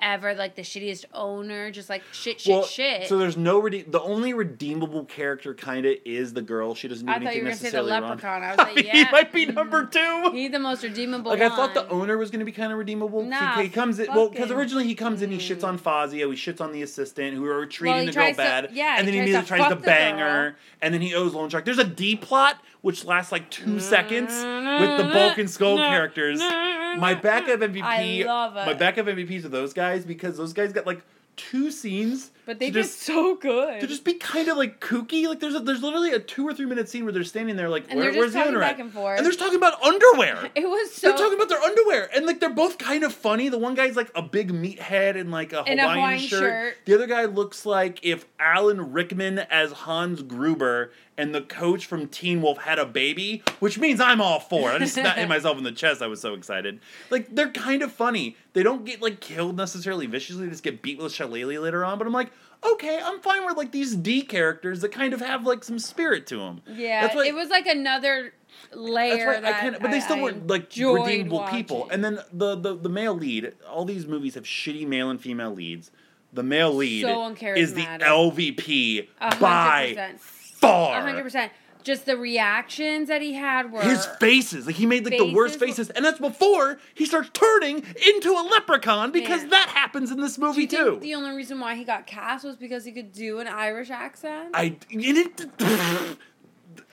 [0.00, 3.08] ever, like the shittiest owner, just like shit, shit, well, shit.
[3.08, 6.74] so there's no the only redeemable character kind of is the girl.
[6.74, 8.10] She doesn't do I thought anything you were gonna say the necessarily wrong.
[8.10, 8.42] leprechaun.
[8.42, 9.54] I was like, yeah, he might be mhm.
[9.54, 10.30] number two.
[10.32, 11.30] He's the most redeemable.
[11.30, 13.22] Like I thought the owner was going to be kind of redeemable.
[13.22, 15.80] He- Nah, he, comes in well because originally he comes in, he shits on mm.
[15.80, 18.96] Fazio, he shits on the assistant who are treating Well, the girl to- bad, yeah,
[18.98, 21.32] and then he he tries immediately to tries to bang her, and then he owes
[21.32, 21.64] loan shark.
[21.64, 23.78] There's a D plot which lasts like two mm-hmm.
[23.78, 25.90] seconds with the Bulk and Skull mm-hmm.
[25.90, 26.40] characters.
[26.40, 28.66] My backup MVP, I love it.
[28.66, 31.02] my backup MVPs are those guys because those guys got like
[31.36, 33.80] two scenes, but they just so good.
[33.80, 35.26] to just be kind of like kooky.
[35.28, 37.68] Like there's a, there's literally a two or three minute scene where they're standing there
[37.68, 39.18] like And where, where's the back and forth.
[39.18, 40.50] and they're talking about underwear.
[40.54, 43.48] it was so They're talking about their underwear, and like they're both kind of funny.
[43.48, 46.40] The one guy's like a big meathead in like a Hawaiian, a Hawaiian shirt.
[46.40, 46.76] shirt.
[46.86, 52.08] The other guy looks like if Alan Rickman as Hans Gruber and the coach from
[52.08, 54.74] Teen Wolf had a baby, which means I'm all for it.
[54.76, 56.00] I just hit myself in the chest.
[56.00, 56.80] I was so excited.
[57.10, 58.36] Like they're kind of funny.
[58.54, 60.44] They don't get like killed necessarily viciously.
[60.46, 61.98] They just get beat with a shillelagh later on.
[61.98, 62.30] But I'm like,
[62.64, 66.26] okay, I'm fine with like these D characters that kind of have like some spirit
[66.28, 66.60] to them.
[66.66, 68.32] Yeah, That's why- it was like another
[68.74, 69.16] layer.
[69.16, 69.44] that's right.
[69.44, 71.88] I kind of, but they still I weren't like redeemable people.
[71.90, 73.54] And then the, the the male lead.
[73.68, 75.90] All these movies have shitty male and female leads.
[76.32, 77.82] The male lead So is the.
[77.82, 80.98] LVP A hundred by far.
[80.98, 81.52] A hundred percent.
[81.84, 85.58] Just the reactions that he had were His faces, like he made like the worst
[85.58, 89.48] Faces and that's before he starts turning into a leprechaun because Yeah.
[89.50, 90.98] that happens in this Do you movie think too.
[91.00, 94.50] the only reason why he got cast was because he could do an Irish accent?
[94.54, 95.46] I it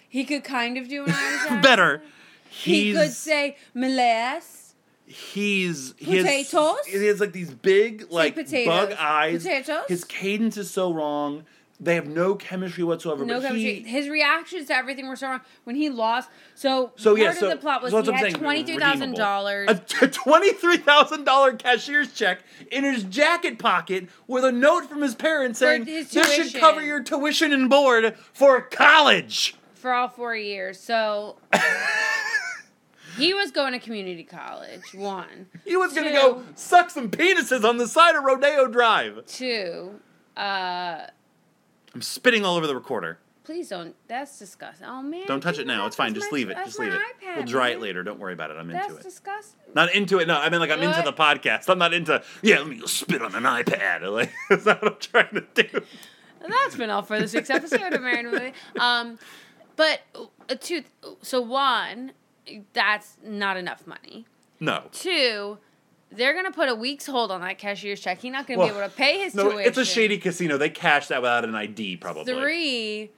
[0.10, 1.63] he could kind of do an Irish accent.
[1.63, 2.02] better.
[2.50, 4.73] He He's could say "molasse."
[5.06, 6.78] he's he has, Potatoes?
[6.86, 8.67] he has like these big like potatoes.
[8.89, 9.43] bug eyes.
[9.43, 9.84] Potatoes?
[9.88, 11.45] His cadence is so wrong.
[11.80, 13.24] They have no chemistry whatsoever.
[13.24, 13.82] No chemistry.
[13.82, 15.42] he, His reactions to everything were so wrong.
[15.63, 18.63] When he lost, so, So part yeah, of the plot was so he had twenty
[18.63, 19.70] three thousand dollars.
[19.70, 19.76] A
[20.08, 22.40] twenty-three thousand dollar cashier's check
[22.72, 26.82] in his jacket pocket with a note from his parents saying, his "This should cover
[26.82, 30.80] your tuition and board for college." for all four years.
[30.80, 31.38] So
[33.18, 34.94] he was going to community college.
[34.94, 39.26] One, He was gonna go suck some penises on the side of Rodeo Drive.
[39.28, 40.00] two.
[40.36, 41.08] Uh,
[41.98, 43.18] I'm spitting all over the recorder.
[43.44, 43.96] please don't.
[44.08, 44.86] That's disgusting.
[44.86, 45.88] Oh man, Don't touch it now.
[45.88, 46.12] It's fine.
[46.12, 46.58] my- Just leave it.
[46.64, 47.00] Just leave it.
[47.02, 48.04] iPad, We'll dry it later.
[48.04, 48.58] Don't worry about it.
[48.58, 49.04] I'm That's into it.
[49.04, 49.60] disgusting.
[49.74, 50.28] Not into it.
[50.28, 51.68] No, I mean like I'm into the podcast.
[51.70, 52.22] I'm not into.
[52.44, 54.02] Yeah, let me go spit on an iPad.
[54.12, 55.82] Like that's not what I'm trying to do.
[56.44, 58.54] And that's been all for this week's episode of Married Movie.
[58.80, 59.18] Um,
[59.76, 60.84] but uh, two.
[61.24, 62.12] So one,
[62.74, 64.28] that's not enough money.
[64.60, 64.84] No.
[64.92, 65.58] Two,
[66.12, 68.22] they're gonna put a week's hold on that cashier's check.
[68.22, 69.67] He's not gonna Well, be able to pay his No, tuition.
[69.67, 70.58] it's a shady casino.
[70.58, 72.34] They cash that without an ID, probably.
[72.34, 73.12] Three.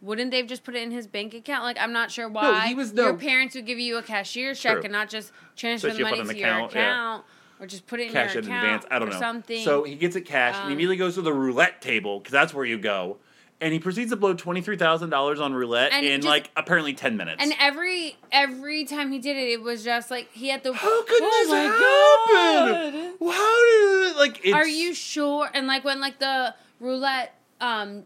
[0.00, 1.64] Wouldn't they've just put it in his bank account?
[1.64, 4.60] Like I'm not sure why No, he was- your parents would give you a cashier's
[4.60, 4.82] check True.
[4.84, 7.24] and not just transfer Set the money to an your account, account
[7.58, 7.64] yeah.
[7.64, 8.84] or just put it in Cash in advance.
[8.90, 9.18] I don't or know.
[9.18, 9.64] something.
[9.64, 12.32] So he gets it cashed and he Um, immediately goes to the roulette table because
[12.32, 13.18] that's where you go.
[13.60, 16.50] And he proceeds to blow twenty three thousand dollars on roulette And in just- like
[16.56, 17.42] apparently ten minutes.
[17.42, 20.72] and every every time he did it, it was just like he had the.
[20.72, 23.16] How could oh this my happen?
[23.20, 23.34] God.
[23.34, 24.40] How did it like?
[24.44, 25.48] It's, Are you sure?
[25.52, 28.04] And like when like the roulette um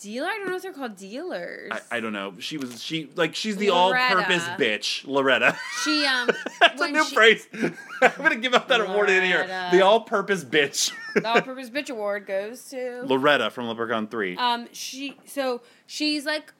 [0.00, 1.70] dealer, I don't know if they're called dealers.
[1.72, 2.34] I, I don't know.
[2.40, 5.56] She was she like she's the all-purpose bitch, Loretta.
[5.84, 6.28] she um
[6.60, 7.48] That's a new she- phrase.
[8.02, 9.46] I'm gonna give out that award in here.
[9.70, 10.92] The all-purpose bitch.
[11.14, 14.36] The all-purpose bitch award goes to Loretta from Leprechaun Three.
[14.36, 16.52] um she so she's like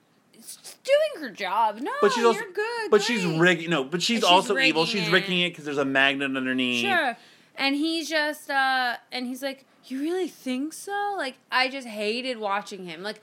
[0.83, 1.77] doing her job.
[1.79, 2.91] No, but she's also, you're good.
[2.91, 3.39] but she's great.
[3.39, 3.69] rigging.
[3.69, 4.85] No, but she's, But she's also evil.
[4.85, 6.81] She's rigging it because there's a magnet underneath.
[6.81, 7.15] Sure.
[7.55, 11.13] And he's just uh and he's like, You really think so?
[11.17, 13.03] Like I just hated watching him.
[13.03, 13.21] Like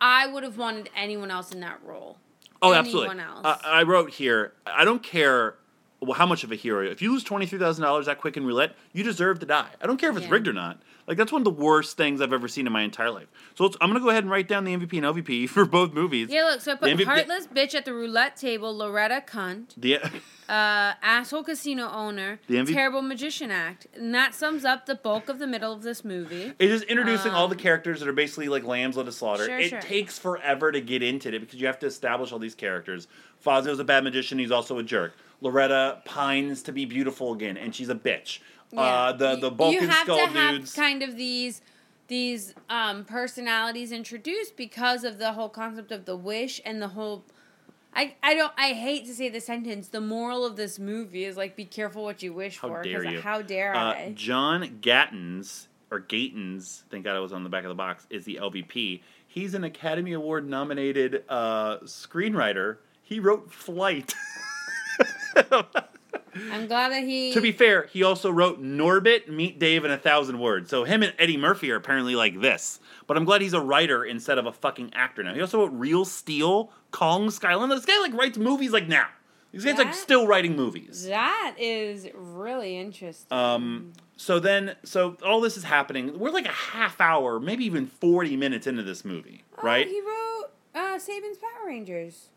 [0.00, 2.16] I would have wanted anyone else in that role.
[2.64, 3.20] Oh, Anyone absolutely.
[3.20, 3.40] else.
[3.44, 4.52] Uh, I wrote here.
[4.66, 5.56] I don't care
[6.02, 6.84] well, how much of a hero.
[6.84, 9.68] If you lose twenty three thousand dollars that quick in roulette, you deserve to die.
[9.80, 10.32] I don't care if it's Yeah.
[10.32, 10.80] rigged or not.
[11.06, 13.26] Like that's one of the worst things I've ever seen in my entire life.
[13.56, 15.92] So let's, I'm gonna go ahead and write down the MVP and LVP for both
[15.92, 16.28] movies.
[16.30, 16.60] Yeah, look.
[16.60, 18.76] So I put MVP heartless bitch at the roulette table.
[18.76, 19.74] Loretta cunt.
[19.76, 19.98] The
[20.48, 22.38] Uh, asshole casino owner.
[22.46, 23.86] The MVP terrible magician act.
[23.94, 26.52] And that sums up the bulk of the middle of this movie.
[26.58, 29.46] It is introducing all the Um, characters that are basically like lambs led to slaughter.
[29.46, 29.80] Sure, it sure.
[29.80, 33.08] takes forever to get into it because you have to establish all these characters.
[33.42, 35.14] Fazio's a bad magician; he's also a jerk.
[35.42, 38.38] Loretta pines to be beautiful again, and she's a bitch.
[38.74, 41.60] Uh, the the Balkan you have skull to have kind of these
[42.08, 47.24] these um, personalities introduced because of the whole concept of the wish and the whole.
[47.94, 49.88] I, I don't I hate to say the sentence.
[49.88, 52.82] The moral of this movie is like be careful what you wish How for.
[52.82, 53.20] dare you.
[53.20, 54.12] How dare uh, I?
[54.16, 58.24] John Gattens or Gatens, thank God it was on the back of the box, is
[58.24, 59.02] the LVP.
[59.28, 62.78] He's an Academy Award nominated uh, screenwriter.
[63.02, 64.14] He wrote Flight.
[66.50, 67.32] I'm glad that he.
[67.34, 70.70] To be fair, he also wrote Norbit, Meet Dave in a Thousand Words.
[70.70, 72.80] So him and Eddie Murphy are apparently like this.
[73.06, 75.34] But I'm glad he's a writer instead of a fucking actor now.
[75.34, 77.72] He also wrote Real Steel, Kong Skull Island.
[77.72, 79.08] This guy like writes movies like now.
[79.52, 81.06] This guy's like still writing movies.
[81.08, 83.36] that is really interesting.
[83.36, 86.18] Um, so then, so all this is happening.
[86.18, 89.86] We're like a half hour, maybe even 40 minutes into this movie, Oh, right?
[89.86, 92.28] He wrote uh, Saban's Power Rangers.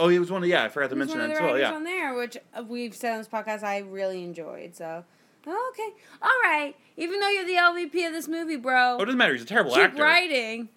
[0.00, 1.72] Oh, he was one of, yeah, I forgot to mention that as well, yeah.
[1.72, 4.74] on there, which uh, we've said on this podcast I really enjoyed.
[4.76, 5.04] So,
[5.46, 6.74] oh, okay, all right.
[6.96, 9.32] Even though you're the LVP of this movie, bro, Oh, it doesn't matter.
[9.32, 9.96] He's a terrible keep actor.
[9.96, 10.68] Keep writing.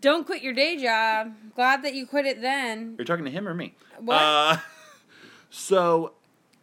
[0.00, 1.34] Don't quit your day job.
[1.56, 2.94] Glad that you quit it then.
[2.98, 3.74] You're talking to him or me?
[3.98, 4.14] What?
[4.14, 4.56] Uh,
[5.50, 6.12] so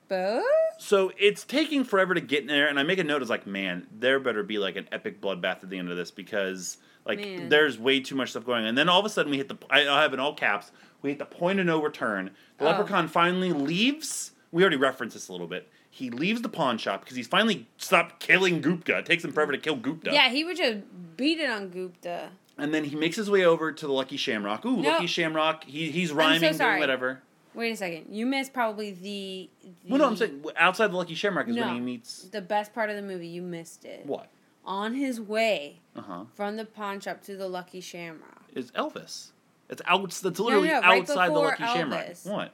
[0.08, 0.44] Both?
[0.78, 3.22] So it's taking forever to get in there, and I make a note.
[3.22, 6.12] It's like, man, there better be like an epic bloodbath at the end of this
[6.12, 7.50] because like Man.
[7.50, 8.68] there's way too much stuff going on.
[8.68, 10.72] And then all of a sudden we hit the I, I have in all caps.
[11.06, 12.32] We hit the point of no return.
[12.58, 12.70] The Oh.
[12.72, 14.32] leprechaun finally leaves.
[14.52, 15.70] We already referenced this a little bit.
[15.90, 18.98] He leaves the pawn shop because he's finally stopped killing Gupta.
[18.98, 20.12] It takes him forever to kill Gupta.
[20.12, 20.80] Yeah, he would just
[21.16, 22.30] beat it on Gupta.
[22.58, 24.66] And then he makes his way over to the Lucky Shamrock.
[24.66, 24.90] Ooh, No.
[24.90, 25.64] Lucky Shamrock.
[25.66, 26.80] He, he's so rhyming, doing sorry.
[26.80, 27.22] whatever.
[27.54, 28.08] Wait a second.
[28.10, 29.50] You missed probably the.
[29.64, 31.66] the Well, no, I'm saying outside the Lucky Shamrock is No.
[31.68, 33.28] when he meets The best part of the movie.
[33.28, 34.06] You missed it.
[34.06, 34.30] what?
[34.66, 36.24] On his way Uh huh.
[36.34, 38.44] from the pawn shop to the Lucky Shamrock.
[38.54, 39.32] is Elvis.
[39.70, 40.10] It's out.
[40.12, 42.06] That's literally no, right outside the Lucky Shamrock.
[42.06, 42.26] Elvis.
[42.26, 42.52] What?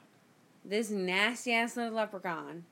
[0.64, 2.64] this nasty ass little leprechaun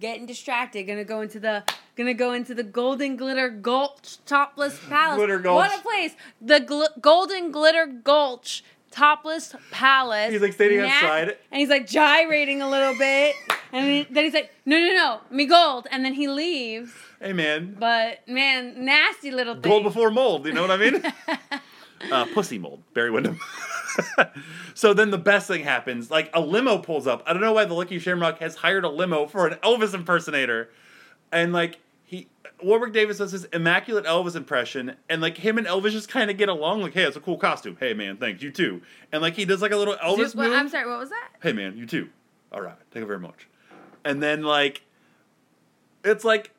[0.00, 1.62] getting distracted gonna go into the
[1.94, 5.54] gonna go into the golden glitter gulch topless palace Glitter Gulch.
[5.54, 11.36] what a place the gl- golden glitter gulch topless palace He's, like, standing outside.
[11.52, 13.36] and he's like gyrating a little bit
[13.72, 17.32] and then- then he's like no no no me gold and then he leaves Hey
[17.32, 20.44] man, but man nasty little thing gold before mold.
[20.46, 21.00] You know what I mean?
[22.10, 22.82] uh, pussy mold.
[22.94, 23.38] Barry Windham.
[24.74, 26.10] so then the best thing happens.
[26.10, 27.22] Like a limo pulls up.
[27.26, 30.70] I don't know why the Lucky Shamrock has hired a limo for an Elvis impersonator,
[31.32, 32.28] and like he
[32.62, 36.36] Warwick Davis does his immaculate Elvis impression, and like him and Elvis just kind of
[36.36, 36.82] get along.
[36.82, 37.76] Like, hey, it's a cool costume.
[37.78, 38.42] Hey man, thanks.
[38.42, 38.82] You too.
[39.12, 40.56] And like he does like a little Elvis Dude, what- move.
[40.56, 42.08] i'm sorry what was that hey man, you too.
[42.52, 43.48] All right, thank you very much.
[44.04, 44.82] And then like,
[46.04, 46.52] it's like,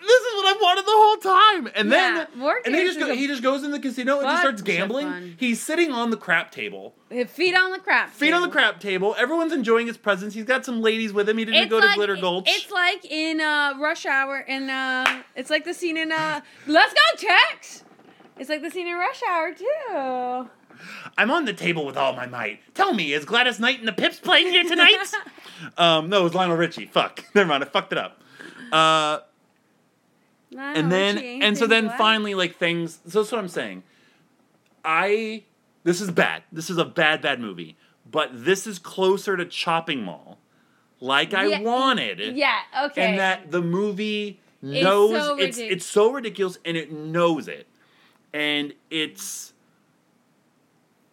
[0.00, 1.72] this is what I've wanted the whole time.
[1.74, 4.40] And Yeah, then and he just go, he just goes in the casino and just
[4.42, 5.36] starts gambling.
[5.38, 6.94] He's sitting on the crap table,
[7.28, 9.14] feet on the crap feet on the crap table.
[9.18, 10.34] Everyone's enjoying his presence.
[10.34, 11.38] He's got some ladies with him.
[11.38, 12.48] He didn't go to Glitter Gulch.
[12.48, 16.94] It's like in uh, Rush Hour, and uh, it's like the scene in uh, Let's
[16.94, 17.84] Go Tex.
[18.38, 20.50] It's like the scene in Rush Hour too.
[21.16, 22.60] I'm on the table with all my might.
[22.74, 24.94] Tell me, is Gladys Knight and the Pips playing here tonight?
[25.78, 26.86] um, no, it was Lionel Richie.
[26.86, 27.64] Fuck, never mind.
[27.64, 28.20] I fucked it up.
[28.70, 29.20] Uh,
[30.58, 33.82] and then and so then finally like things so that's what i'm saying.
[34.84, 35.44] I
[35.84, 36.42] this is bad.
[36.52, 37.76] This is a bad bad movie.
[38.08, 40.38] But this is closer to chopping mall
[41.00, 42.36] like i wanted.
[42.36, 43.02] yeah, okay.
[43.02, 47.66] and that the movie It's knows so it's it's so ridiculous and it knows it.
[48.32, 49.52] And it's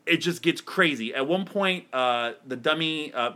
[0.05, 1.13] it just gets crazy.
[1.13, 3.33] At one point, uh, the dummy uh,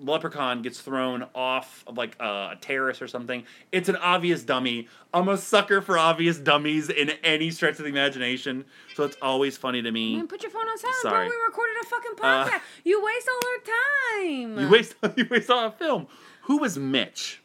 [0.00, 3.44] leprechaun gets thrown off of like uh, a terrace or something.
[3.72, 4.88] It's an obvious dummy.
[5.12, 9.56] I'm a sucker for obvious dummies in any stretch of the imagination, so it's always
[9.58, 10.16] funny to me.
[10.16, 11.28] Man, put your phone on silent, Sorry.
[11.28, 11.36] bro.
[11.36, 12.60] We recorded a fucking Uh, podcast.
[12.84, 14.58] you waste all our time.
[14.60, 16.06] You waste you waste all our film.
[16.42, 17.42] Who was Mitch?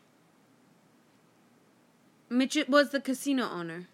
[2.29, 3.87] Mitch was the casino owner.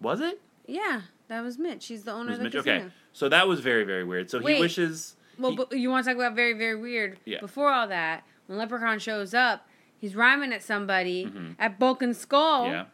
[0.00, 0.40] Was it?
[0.66, 1.86] Yeah, that was Mitch.
[1.86, 2.52] He's the owner of the Mitch?
[2.54, 2.76] casino.
[2.76, 4.30] Okay, so that was very very weird.
[4.30, 5.16] So he wishes.
[5.38, 7.18] Well, he- but you want to talk about very, very weird?
[7.24, 7.40] Yeah.
[7.40, 9.66] Before all that, when Leprechaun shows up,
[9.98, 11.54] he's rhyming at somebody Mhm.
[11.58, 12.86] at Bulk Skull, yeah,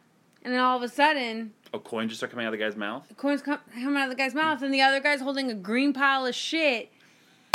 [0.43, 2.75] and then all of a sudden, a coin just started coming out of the guy's
[2.75, 3.07] mouth.
[3.07, 5.55] the coins come coming out of the guy's mouth, and the other guy's holding a
[5.55, 6.91] green pile of shit.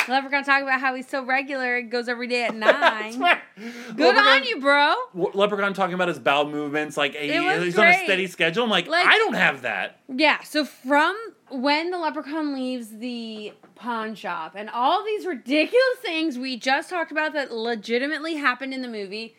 [0.09, 3.13] Leprechaun talking about how he's so regular, he goes every day at nine.
[3.19, 4.95] Good Leprechaun- on you, bro.
[5.35, 8.65] Leprechaun talking about his bowel movements, like he, It was he's on a steady schedule.
[8.65, 10.01] I'm like, Like- I don't have that.
[10.09, 11.17] Yeah, so from
[11.51, 17.11] when the leprechaun leaves the pawn shop and all these ridiculous things we just talked
[17.11, 19.35] about that legitimately happened in the movie,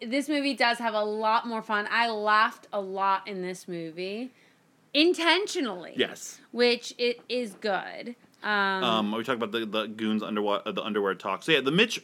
[0.00, 1.86] this movie does have a lot more fun.
[1.90, 4.32] I laughed a lot in this movie
[4.94, 5.92] intentionally.
[5.96, 6.40] Yes.
[6.52, 8.16] Which it is good.
[8.42, 8.50] Um,
[8.84, 11.42] Um, we talked about the the goons underwear the underwear talk.
[11.42, 12.00] So yeah, the Mitch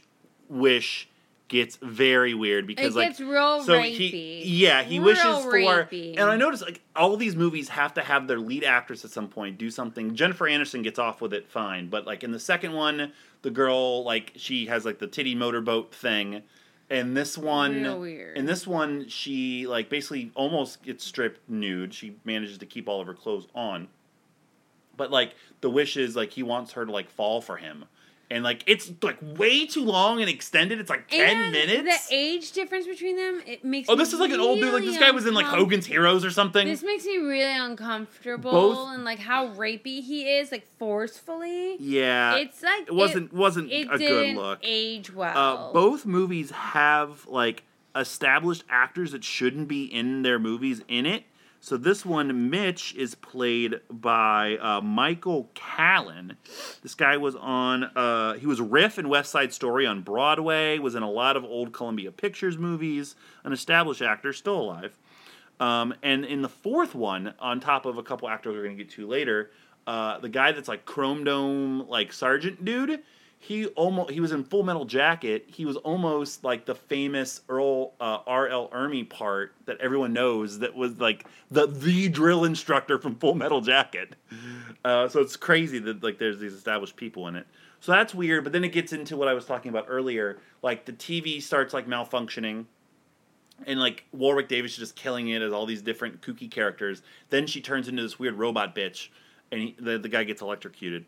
[0.48, 1.08] wish
[1.48, 4.10] gets very weird because It like gets real so rapey.
[4.10, 6.10] he yeah he Real wishes for rapey.
[6.18, 9.28] and I noticed like all these movies have to have their lead actress at some
[9.28, 10.16] point do something.
[10.16, 14.02] Jennifer Aniston gets off with it fine, but like in the second one, the girl
[14.02, 16.42] like she has like the titty motorboat thing.
[16.90, 17.84] And this one,
[18.36, 21.92] in this one, she like basically almost gets stripped nude.
[21.94, 23.88] She manages to keep all of her clothes on,
[24.96, 27.84] but like the wish is like he wants her to like fall for him,
[28.30, 30.78] and like it's like way too long and extended.
[30.80, 32.08] It's like ten and minutes.
[32.08, 34.72] The age difference between them, it makes oh, me this is like an old dude.
[34.72, 36.66] Like this guy was in like uncom- Hogan's Heroes or something.
[36.66, 41.76] This makes me really uncomfortable Both- and like how rapey he is, like forcefully.
[41.78, 44.58] yeah, it's like it wasn't wasn't It, a good look.
[44.62, 45.36] age well.
[45.36, 47.62] Uh, both movies have like
[47.94, 51.24] established actors that shouldn't be in their movies in it.
[51.66, 56.36] So this one, Mitch, is played by uh, Michael Callan.
[56.84, 57.82] This guy was on.
[57.82, 60.78] Uh, he was Riff in West Side Story on Broadway.
[60.78, 63.16] Was in a lot of old Columbia Pictures movies.
[63.42, 64.96] An established actor, still alive.
[65.58, 68.84] Um, and in the fourth one, on top of a couple actors we're going to
[68.84, 69.50] get to later,
[69.88, 73.02] uh, the guy that's like Chrome Dome, like Sergeant dude,
[73.46, 75.44] he almost he was in Full Metal Jacket.
[75.46, 78.48] He was almost like the famous Earl uh, R.
[78.48, 80.58] Lee Ermey part that everyone knows.
[80.58, 84.16] That was like the the drill instructor from Full Metal Jacket.
[84.84, 87.46] Uh, so it's crazy that like there's these established people in it.
[87.78, 88.42] So that's weird.
[88.42, 90.38] But then it gets into what I was talking about earlier.
[90.60, 92.64] Like the TV starts like malfunctioning
[93.64, 97.00] and like Warwick Davis is just killing it as all these different kooky characters.
[97.30, 99.10] Then she turns into this weird robot bitch,
[99.52, 101.04] and he, the the guy gets electrocuted.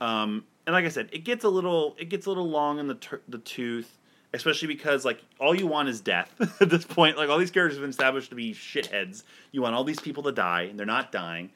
[0.00, 2.86] Um, and like I said, it gets a little it gets a little long in
[2.88, 3.98] the tur the tooth,
[4.32, 7.16] especially because like all you want is death at this point.
[7.16, 9.22] Like all these characters have been established to be shitheads.
[9.52, 11.50] You want all these people to die, and they're not dying.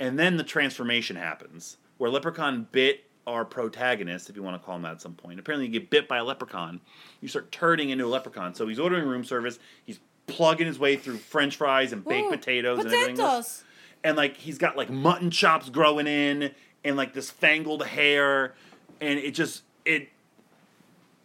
[0.00, 4.74] And then the transformation happens, where Leprechaun bit our protagonist, if you want to call
[4.74, 5.38] him that at some point.
[5.38, 6.80] Apparently, you get bit by a leprechaun,
[7.20, 8.52] you start turning into a leprechaun.
[8.54, 9.60] So he's ordering room service.
[9.84, 13.20] He's plugging his way through French fries and baked Ooh, potatoes and everything.
[13.20, 13.64] else Potatoes.
[14.02, 16.50] and like he's got like mutton chops growing in
[16.84, 18.54] and like this fangled hair
[19.00, 20.08] and it just it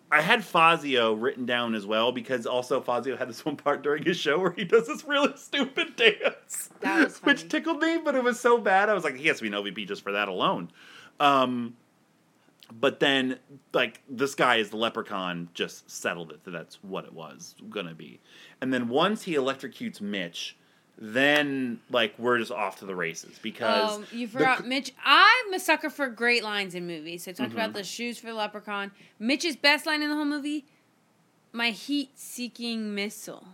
[0.10, 4.04] I had Fazio written down as well because also Fazio had this one part during
[4.04, 6.70] his show where he does this really stupid dance.
[6.80, 7.34] That was funny.
[7.34, 8.90] Which tickled me, but it was so bad.
[8.90, 10.72] I was like, he has to be an OVP just for that alone.
[11.20, 11.76] Um,
[12.72, 13.40] but then,
[13.74, 17.96] like, this guy is the leprechaun just settled it that that's what it was gonna
[17.96, 18.20] be.
[18.62, 20.58] And then once he electrocutes Mitch,
[21.00, 24.92] then like we're just off to the races because Um, you forgot c- Mitch.
[25.06, 27.24] I'm a sucker for great lines in movies.
[27.26, 27.60] So I talked Mm-hmm.
[27.60, 28.92] about the shoes for the leprechaun.
[29.20, 30.66] Mitch's best line in the whole movie:
[31.52, 33.48] "My heat-seeking missile."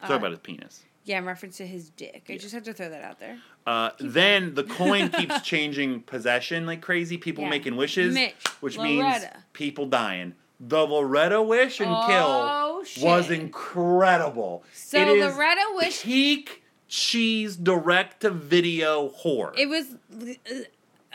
[0.00, 0.84] talk Uh, about his penis.
[1.04, 2.24] Yeah, in reference to his dick.
[2.28, 2.38] I Yeah.
[2.38, 3.38] just have to throw that out there.
[3.66, 7.16] Uh, then the coin keeps changing possession like crazy.
[7.16, 7.50] People Yeah.
[7.50, 10.34] making wishes, Mitch, which means people dying.
[10.58, 13.04] The Loretta wish and Oh, kill shit.
[13.04, 14.64] was incredible.
[14.72, 19.52] So It Loretta wish- peak cheese direct to video whore.
[19.58, 19.96] It was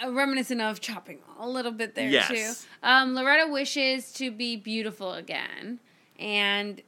[0.03, 2.27] uh, reminiscent of chopping a little bit there Yes.
[2.27, 2.67] too.
[2.83, 5.79] Um, Loretta wishes to be beautiful again,
[6.19, 6.81] and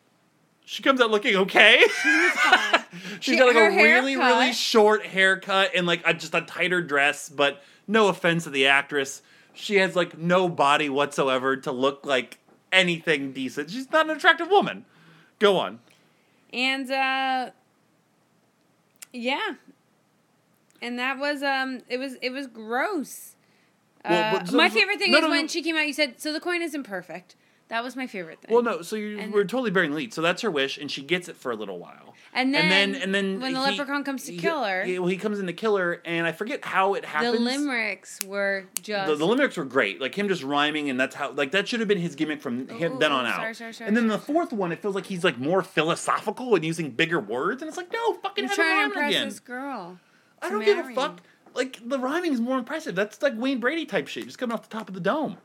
[0.65, 1.83] she comes out looking okay.
[1.87, 2.83] fine.
[3.19, 6.81] She's She- got like a really, really short haircut and like a, just a tighter
[6.81, 7.29] dress.
[7.29, 9.21] But no offense to the actress,
[9.53, 12.39] she has like no body whatsoever to look like
[12.71, 13.69] anything decent.
[13.71, 14.85] She's not an attractive woman.
[15.39, 15.79] Go on.
[16.53, 17.49] and uh,
[19.13, 19.55] yeah,
[20.81, 23.35] and that was um, it was it was gross.
[24.07, 25.47] Well, Uh, so- my favorite thing no, is no, when no.
[25.47, 25.87] she came out.
[25.87, 26.33] You said so.
[26.33, 27.35] The coin isn't perfect.
[27.69, 28.53] That was my favorite thing.
[28.53, 28.81] Well, no.
[28.81, 30.13] So you And- we're totally bearing the lead.
[30.13, 32.12] So that's her wish, and she gets it for a little while.
[32.35, 34.97] And and then then, and then when the he- leprechaun comes to kill her- he-
[34.97, 37.33] well, he comes in to kill her, and I forget how it happens.
[37.37, 41.15] the limericks were just The, the limericks were great, like him just rhyming, and that's
[41.15, 43.35] how like that should have been his gimmick from him Ooh, then on out.
[43.35, 46.55] sorry, sorry, sorry, and then the fourth one, it feels like he's like more philosophical
[46.55, 49.29] and using bigger words, and it's like no, fucking trying to impress again.
[49.29, 49.99] this girl.
[50.41, 51.21] I don't give a fuck.
[51.55, 52.95] Like the rhyming is more impressive.
[52.95, 55.37] That's like Wayne Brady type shit, just coming off the top of the dome.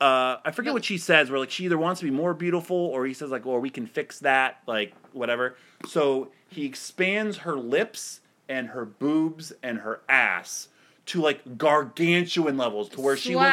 [0.00, 1.30] Uh, I forget what she says.
[1.30, 3.70] Where like she either wants to be more beautiful, or he says like, "Or we
[3.70, 5.56] can fix that," like whatever.
[5.86, 10.68] So he expands her lips and her boobs and her ass
[11.06, 13.46] to like gargantuan levels to where she looks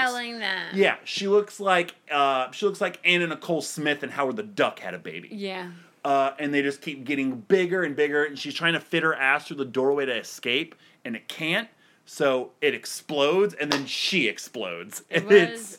[0.73, 4.79] yeah she looks like uh she looks like Anna Nicole Smith and Howard the Duck
[4.79, 5.69] had a baby Yeah.
[6.05, 9.13] uh, and they just keep getting bigger and bigger and she's trying to fit her
[9.13, 11.67] ass through the doorway to escape and it can't
[12.05, 15.77] so it explodes and then she explodes It and was it's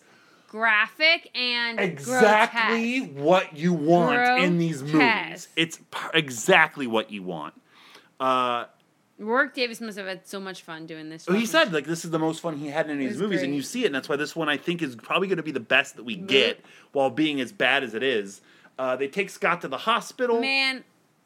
[0.53, 3.19] graphic and exactly grotesque.
[3.25, 5.81] what you want in these movies it's
[6.13, 7.55] exactly what you want
[8.21, 8.67] uh,
[9.19, 11.27] Warwick Davis must have had so much fun doing this.
[11.27, 13.21] Well, he said like this is the most fun he had in any of his
[13.21, 15.39] movies, and you see it, and that's why this one I think is probably going
[15.39, 16.61] to be the best that we get,
[16.93, 18.41] while being as bad as it is.
[18.79, 20.41] Uh, they take Scott to the hospital.
[20.41, 20.85] man,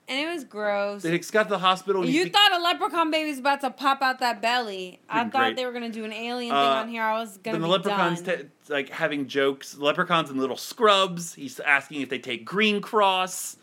[0.09, 1.03] and it was gross.
[1.03, 2.05] They take Scott to the hospital.
[2.07, 5.01] You he- thought a leprechaun baby was about to pop out that belly.
[5.09, 5.57] I thought great.
[5.57, 7.03] they were gonna do an alien Uh, thing on here.
[7.03, 8.51] I was gonna then the leprechauns done.
[8.67, 9.77] ta- like having jokes.
[9.77, 11.35] Leprechauns in little scrubs.
[11.35, 13.57] He's asking if they take Green Cross.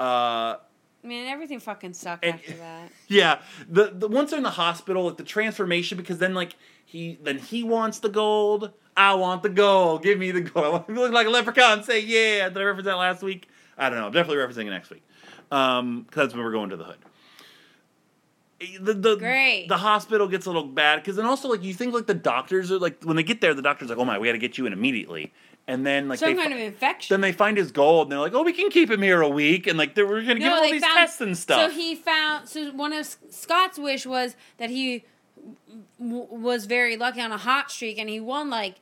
[0.00, 0.56] Uh,
[1.04, 2.90] Man, everything fucking sucked And- after that.
[3.08, 7.18] yeah, the the once they're in the hospital, like the transformation, because then like he
[7.22, 8.70] then he wants the gold.
[8.96, 10.02] I want the gold.
[10.02, 10.64] Give me the gold.
[10.66, 11.82] I want to look like a leprechaun.
[11.82, 12.48] Say yeah.
[12.48, 13.48] Did I reference that last week?
[13.78, 14.06] I don't know.
[14.06, 15.02] I'm definitely referencing it next week.
[15.52, 16.98] Um, because that's when we're going to the hood.
[18.80, 19.66] The, the, Great.
[19.68, 22.70] the hospital gets a little bad because then also like you think like the doctors
[22.70, 24.56] are like when they get there the doctor's like oh my we got to get
[24.56, 25.32] you in immediately
[25.66, 27.12] and then like Some they kind of infection.
[27.12, 29.28] then they find his gold and they're like oh we can keep him here a
[29.28, 31.76] week and like they're, we're gonna give him all these found- tests and stuff So
[31.76, 32.48] he found.
[32.48, 35.04] So one of Scott's wish was that he
[35.98, 38.76] w- was very lucky on a hot streak, and he won like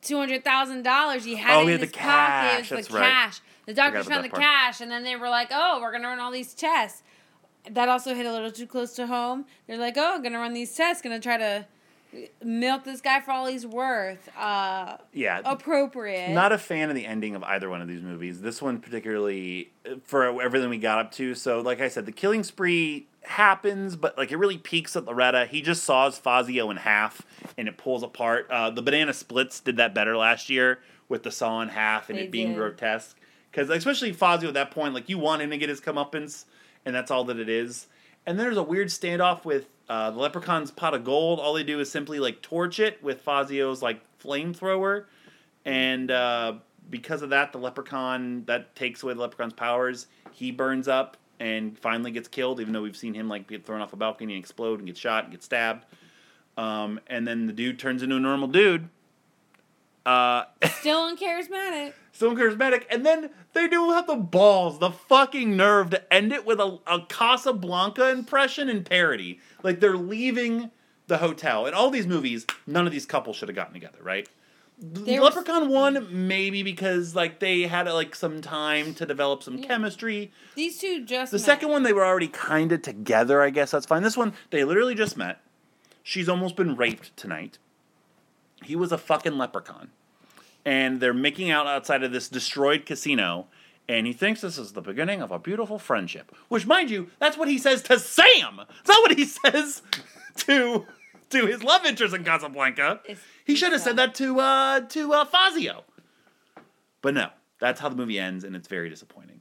[0.00, 1.24] two hundred thousand dollars.
[1.24, 2.02] He had Oh, it in his the pocket.
[2.08, 3.08] cash, It was that's the right.
[3.08, 3.40] cash.
[3.66, 4.42] The doctors found the part.
[4.42, 7.02] cash, and then they were like, "Oh, we're gonna run all these tests."
[7.70, 9.44] That also hit a little too close to home.
[9.66, 11.00] They're like, "Oh, gonna run these tests.
[11.02, 11.66] Gonna try to
[12.44, 16.30] milk this guy for all he's worth." Uh, yeah appropriate.
[16.30, 18.40] Not a fan of the ending of either one of these movies.
[18.40, 21.34] This one particularly uh, for everything we got up to.
[21.34, 25.46] So, like I said, the killing spree happens, but like it really peaks at Loretta.
[25.46, 27.22] He just saws Fazio in half,
[27.56, 28.48] and it pulls apart.
[28.50, 32.18] Uh, the Banana Splits did that better last year with the saw in half and
[32.18, 32.56] They it being did.
[32.56, 33.16] grotesque.
[33.52, 36.46] Because especially Fazio at that point, like you want him to get his comeuppance,
[36.84, 37.86] and that's all that it is.
[38.26, 41.38] And then there's a weird standoff with uh, the Leprechaun's pot of gold.
[41.38, 45.04] All they do is simply like torch it with Fazio's like flamethrower
[45.64, 46.54] and uh,
[46.90, 50.06] because of that, the leprechaun that takes away the leprechaun's powers.
[50.32, 53.80] He burns up and finally gets killed, even though we've seen him like get thrown
[53.80, 55.86] off a balcony and explode and get shot and get stabbed.
[56.56, 58.88] Um, and then the dude turns into a normal dude.
[60.04, 60.44] Uh,
[60.80, 61.92] Still uncharismatic.
[62.12, 66.44] still charismatic, and then they do have the balls, the fucking nerve to end it
[66.44, 69.38] with a, a Casablanca impression and parody.
[69.62, 70.70] Like they're leaving
[71.06, 71.66] the hotel.
[71.66, 74.28] In all these movies, none of these couples should have gotten together, right?
[74.78, 79.58] They were- Leprechaun one maybe because like they had like some time to develop some
[79.58, 79.66] Yeah.
[79.68, 80.32] chemistry.
[80.56, 81.44] These two just The met.
[81.44, 83.40] second one they were already kind of together.
[83.42, 84.02] I guess that's fine.
[84.02, 85.40] This one they literally just met.
[86.02, 87.58] She's almost been raped tonight.
[88.64, 89.90] He was a fucking leprechaun,
[90.64, 93.46] and they're making out outside of this destroyed casino.
[93.88, 96.34] And he thinks this is the beginning of a beautiful friendship.
[96.48, 98.60] Which, mind you, that's what he says to Sam.
[98.80, 99.82] It's not what he says
[100.36, 100.86] to
[101.30, 103.00] to his love interest in Casablanca.
[103.04, 105.82] It's- he should have said that to uh, to uh, Fazio.
[107.00, 109.40] But no, that's how the movie ends, and it's very disappointing.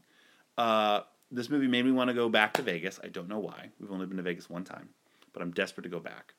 [0.57, 2.99] Uh, this movie made me want to go back to Vegas.
[3.03, 3.69] I don't know why.
[3.79, 4.89] We've only been to Vegas one time,
[5.33, 6.33] but I'm desperate to go back.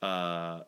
[0.00, 0.60] Uh,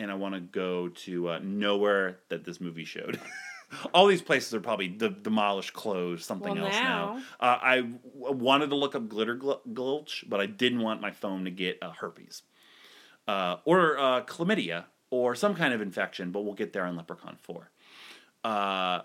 [0.00, 3.20] and I want to go to uh, nowhere that this movie showed.
[3.94, 7.14] All these places are probably de- demolished, closed, something Well, else now.
[7.40, 7.46] now.
[7.46, 11.10] Uh, I w- wanted to look up Glitter Gul- Gulch, but I didn't want my
[11.12, 12.42] phone to get uh, herpes
[13.28, 17.36] uh, or uh, chlamydia or some kind of infection, but we'll get there on Leprechaun
[17.42, 17.70] 4.
[18.42, 19.00] Uh,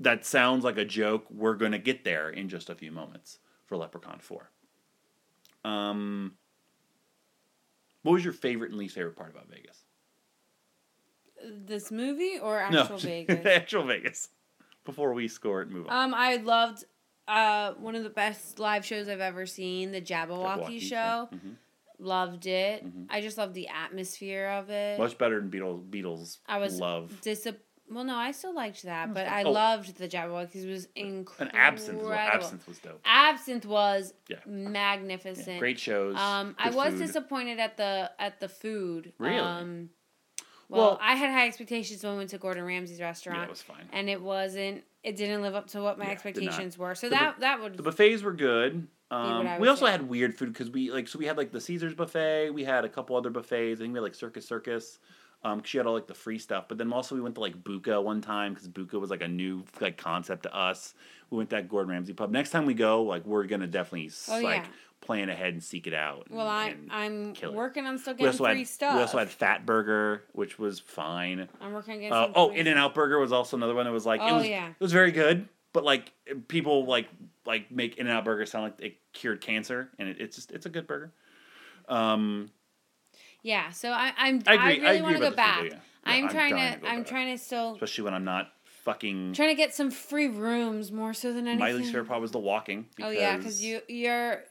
[0.00, 1.24] that sounds like a joke.
[1.30, 4.50] We're going to get there in just a few moments for Leprechaun 4.
[5.64, 6.34] Um,
[8.02, 9.84] what was your favorite and least favorite part about Vegas?
[11.44, 13.46] This movie or actual no, Vegas?
[13.46, 14.28] actual Vegas.
[14.84, 15.92] Before we score it move on.
[16.08, 16.84] Um, I loved
[17.28, 21.28] uh one of the best live shows I've ever seen, the Jabbawockeez, Jabbawockeez, show.
[21.32, 21.38] yeah.
[21.38, 21.54] Mhm.
[21.98, 22.84] Loved it.
[22.84, 23.06] Mhm.
[23.10, 24.98] I just loved the atmosphere of it.
[24.98, 25.84] Much better than Beatles.
[25.90, 27.12] Beatles I was love.
[27.22, 27.58] Disap-
[27.90, 29.26] well, no, I still liked that, but.
[29.26, 29.50] I Oh.
[29.50, 30.64] loved the Jabbawockeez.
[30.64, 31.58] It was An incredible.
[31.58, 32.02] absinthe.
[32.02, 33.00] Was, absinthe was dope.
[33.04, 34.36] Absinthe was Yeah.
[34.46, 35.48] magnificent.
[35.48, 36.16] Yeah, great shows.
[36.16, 37.00] Um, I was food.
[37.06, 39.12] disappointed at the at the food.
[39.18, 39.36] Really?
[39.38, 39.90] Um,
[40.70, 43.38] well, Well- I had high expectations when we went to Gordon Ramsay's restaurant.
[43.40, 43.88] Yeah, it was fine.
[43.92, 44.84] and it wasn't.
[45.02, 46.30] It didn't live up to what my Yeah, it did not.
[46.36, 46.94] expectations were.
[46.94, 48.86] So The bu- that that would The buffets were good.
[49.10, 49.90] Um, we also say.
[49.92, 52.50] had weird food because we like so we had like the Caesar's buffet.
[52.50, 53.80] We had a couple other buffets.
[53.80, 54.98] I think we had like Circus Circus.
[55.42, 56.66] Um, she had all like the free stuff.
[56.68, 59.26] But then also we went to like Buca one time because Buca was like a
[59.28, 60.94] new like concept to us.
[61.30, 62.30] We went to that Gordon Ramsay pub.
[62.30, 64.66] Next time we go, like we're gonna definitely Oh, like yeah.
[65.00, 66.26] Plan ahead and seek it out.
[66.26, 67.52] and- Well, I I'm it.
[67.52, 68.94] working on still getting free had stuff.
[68.96, 71.48] we also had Fat Burger, which was fine.
[71.60, 73.92] I'm working on getting Uh, oh, In and Out Burger was also another one that
[73.92, 74.68] was like it Oh, was yeah.
[74.68, 76.12] it was very good, but like
[76.48, 77.08] people like
[77.46, 80.52] like make In and Out Burger sound like it cured cancer, and it, it's just
[80.52, 81.12] it's a good burger.
[81.88, 82.50] Um,
[83.42, 84.42] Yeah, so I, I'm.
[84.46, 85.64] I agree- I really want to go back.
[85.64, 85.68] yeah.
[85.70, 86.80] Yeah, I'm I'm trying to.
[86.80, 87.06] to I'm back.
[87.06, 88.52] trying to still especially when I'm not
[88.84, 89.32] fucking.
[89.32, 91.58] trying to get some free rooms more so than anything.
[91.58, 92.86] My least favorite part was the walking.
[93.02, 94.44] Oh yeah, because you you're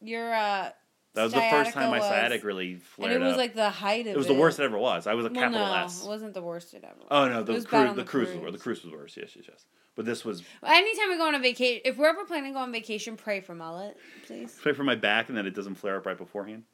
[0.00, 0.70] you're uh.
[1.14, 3.38] That was the first time my was- sciatic really And it was up.
[3.38, 4.10] like the height of it.
[4.10, 5.06] it was the worst it ever was.
[5.06, 6.04] I was a Well, capital no, S.
[6.04, 6.94] it wasn't the worst it ever.
[6.98, 7.06] was.
[7.10, 8.42] Oh no, the was cruise, the the cruise was cruise.
[8.42, 8.52] worse.
[8.52, 9.16] The cruise was worse.
[9.16, 9.64] Yes, yes, yes.
[9.94, 12.60] But this was Anytime we go on a vacation, if we're ever planning to go
[12.62, 14.58] on vacation, pray for mullet, please.
[14.60, 16.64] pray for my back and that it doesn't flare up right beforehand.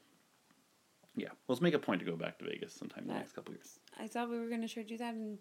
[1.15, 3.55] Yeah, let's make a point to go back to Vegas sometime in the next couple
[3.55, 3.79] years.
[4.01, 5.39] I thought we were gonna try to do that in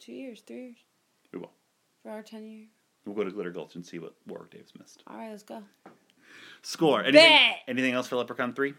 [0.00, 0.78] two years, three years
[1.32, 1.52] We will.
[2.02, 2.66] for our ten year.
[3.04, 5.04] We'll go to Glitter Gulch and see what Warwick Davis missed.
[5.06, 5.62] All right, let's go.
[6.62, 7.00] Score.
[7.02, 7.56] Anything, Bet.
[7.68, 8.74] anything else for Leprechaun 3?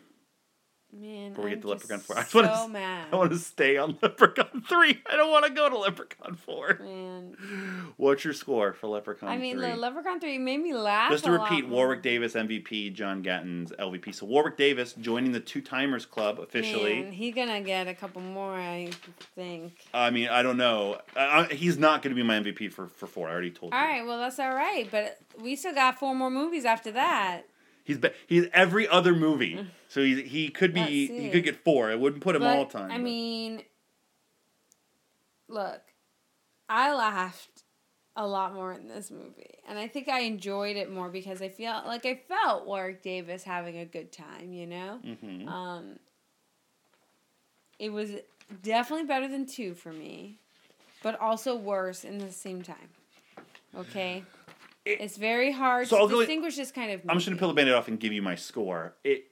[0.94, 2.16] Man, Before we I'm get to Leprechaun 4.
[2.18, 3.08] I just so wanna mad.
[3.14, 5.02] I want to stay on Leprechaun 3.
[5.10, 6.80] I don't want to go to Leprechaun 4.
[6.84, 7.38] Man,
[7.96, 9.70] What's your score for Leprechaun I mean, 3?
[9.70, 11.10] the Leprechaun three made me laugh.
[11.10, 11.86] Just to repeat, more.
[11.86, 14.14] Warwick Davis MVP, John Gatins' LVP.
[14.14, 17.04] So Warwick Davis joining the Two Timers Club officially.
[17.04, 18.90] Man, he gonna get a couple more, I
[19.34, 19.74] think.
[19.94, 21.00] I mean, I don't know.
[21.16, 23.30] Uh, he's not going to be my MVP for, for four.
[23.30, 23.86] I already told All you.
[23.88, 27.46] right, well that's all right, but we still got four more movies after that.
[27.84, 31.92] He's be- he's every other movie, so he he could be he could get four.
[31.92, 32.92] It wouldn't put him But, all time.
[32.92, 33.64] I but- mean,
[35.48, 35.82] look,
[36.70, 37.64] I laughed
[38.16, 41.50] a lot more in this movie, and I think I enjoyed it more because I
[41.50, 44.54] feel like I felt Warwick Davis having a good time.
[44.54, 45.48] You know, Mhm.
[45.48, 46.00] um,
[47.80, 48.12] it was
[48.62, 50.38] definitely better than two for me,
[51.02, 52.90] but also worse in the same time.
[53.76, 54.24] Okay.
[54.86, 57.02] It- it's very hard So to I'll go- distinguish this kind of.
[57.08, 57.40] I'm just gonna movie.
[57.40, 58.96] peel the band-aid off and give you my score.
[59.04, 59.26] It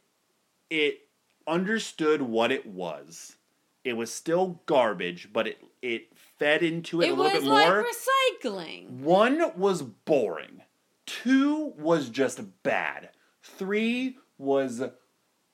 [0.69, 1.07] it
[1.47, 3.35] understood what it was.
[3.83, 7.49] It was still garbage, but it it fed into it, It a little was bit
[7.49, 7.85] like more.
[7.85, 8.89] recycling.
[8.99, 10.61] One was boring.
[11.05, 13.09] Two was just bad.
[13.41, 14.83] Three was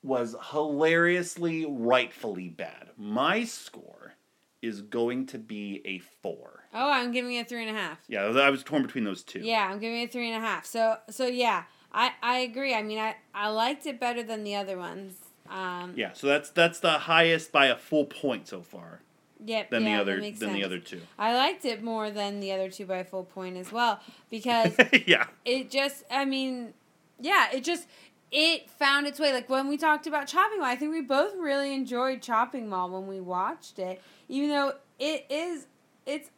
[0.03, 2.89] was hilariously rightfully bad.
[2.97, 4.15] My score
[4.61, 6.64] is going to be a four.
[6.78, 7.99] Oh, I'm giving it three and a half.
[8.09, 9.39] Yeah, I was torn between those two.
[9.39, 10.65] Yeah, I'm giving it three and a half.
[10.65, 11.63] So so yeah,
[11.93, 12.76] I I agree.
[12.76, 15.13] I mean, I I liked it better than the other ones.
[15.49, 19.01] Um, Yeah, so that's that's the highest by a full point so far
[19.43, 19.69] Yep.
[19.69, 21.01] than yeah, the other than the other two.
[21.17, 23.99] I liked it more than the other two by a full point as well
[24.30, 24.76] because
[25.07, 25.28] yeah.
[25.45, 26.03] it just.
[26.11, 26.73] I mean,
[27.19, 27.88] yeah, it just
[28.32, 29.32] it found its way.
[29.32, 32.89] Like when we talked about Chopping Mall, I think we both really enjoyed Chopping Mall
[32.89, 35.67] when we watched it, even though it is
[36.05, 36.30] it's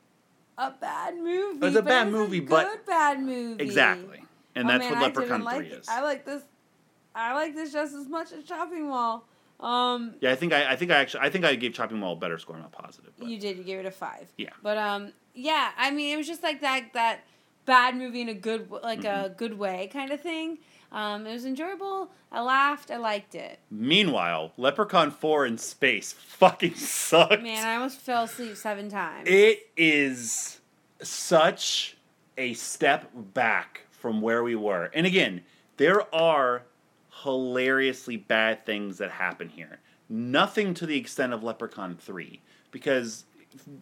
[0.58, 1.66] a bad movie.
[1.68, 3.64] It's a but bad it's movie, a but- good bad movie.
[3.64, 4.24] Exactly.
[4.56, 5.74] And Oh, that's man, what I Leprechaun didn't like 3 it.
[5.82, 5.88] is.
[5.90, 6.42] I like this.
[7.14, 9.26] I like this just as much as Chopping Mall.
[9.60, 12.14] Um, yeah, I think I, I think I actually I think I gave Chopping Mall
[12.14, 13.12] a better score, I'm not positive.
[13.18, 13.28] But.
[13.28, 13.58] you did.
[13.58, 14.28] You gave it a five.
[14.38, 14.50] Yeah.
[14.62, 15.72] But um, yeah.
[15.78, 17.22] I mean, it was just like that that
[17.66, 19.26] bad movie in a good like Mm-hmm.
[19.26, 20.60] a good way kind of thing.
[20.92, 22.10] Um, it was enjoyable.
[22.32, 22.92] I laughed.
[22.92, 23.60] I liked it.
[23.70, 27.44] Meanwhile, Leprechaun 4 in space fucking sucked.
[27.44, 29.28] Man, I almost fell asleep seven times.
[29.28, 30.60] It is
[31.02, 31.98] such
[32.38, 34.90] a step back from where we were.
[34.94, 35.44] And again,
[35.78, 36.64] there are
[37.24, 39.80] hilariously bad things that happen here.
[40.10, 42.40] Nothing to the extent of Leprechaun 3
[42.72, 43.26] because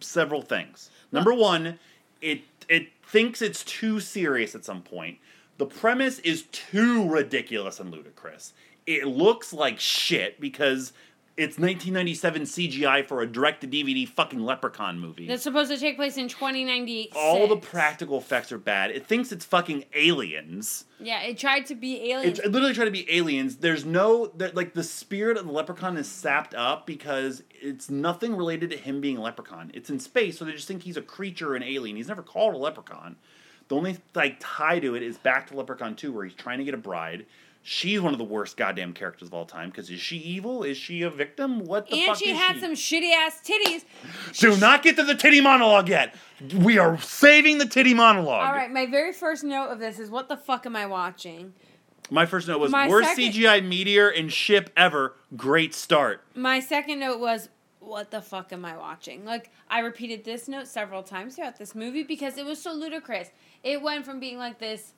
[0.00, 0.90] several things.
[1.12, 1.78] Number 1,
[2.20, 5.18] it it thinks it's too serious at some point.
[5.58, 8.52] The premise is too ridiculous and ludicrous.
[8.86, 10.92] It looks like shit because
[11.36, 15.26] it's 1997 CGI for a direct to DVD fucking Leprechaun movie.
[15.26, 17.12] That's supposed to take place in 2098.
[17.14, 18.90] All the practical effects are bad.
[18.90, 20.86] It thinks it's fucking aliens.
[20.98, 22.38] Yeah, it tried to be aliens.
[22.38, 23.56] It, it literally tried to be aliens.
[23.56, 28.70] There's no like the spirit of the leprechaun is sapped up because it's nothing related
[28.70, 29.70] to him being a leprechaun.
[29.74, 31.96] It's in space, so they just think he's a creature, an alien.
[31.96, 33.16] He's never called a leprechaun.
[33.68, 36.64] The only like tie to it is back to Leprechaun 2, where he's trying to
[36.64, 37.26] get a bride.
[37.62, 39.70] She's one of the worst goddamn characters of all time.
[39.70, 40.62] Because is she evil?
[40.62, 41.64] Is she a victim?
[41.64, 41.98] What the fuck?
[41.98, 42.60] and fuck she is had she?
[42.60, 43.84] some shitty ass titties.
[44.38, 46.14] Do not get to the titty monologue yet.
[46.54, 48.46] We are saving the titty monologue.
[48.46, 51.54] All right, my very first note of this is what the fuck am I watching?
[52.08, 55.14] My first note was My worst second- CGI meteor and ship ever.
[55.36, 56.22] Great start.
[56.36, 57.48] My second note was
[57.80, 59.24] what the fuck am I watching?
[59.24, 63.30] Like I repeated this note several times throughout this movie because it was so ludicrous.
[63.66, 64.92] It went from being like this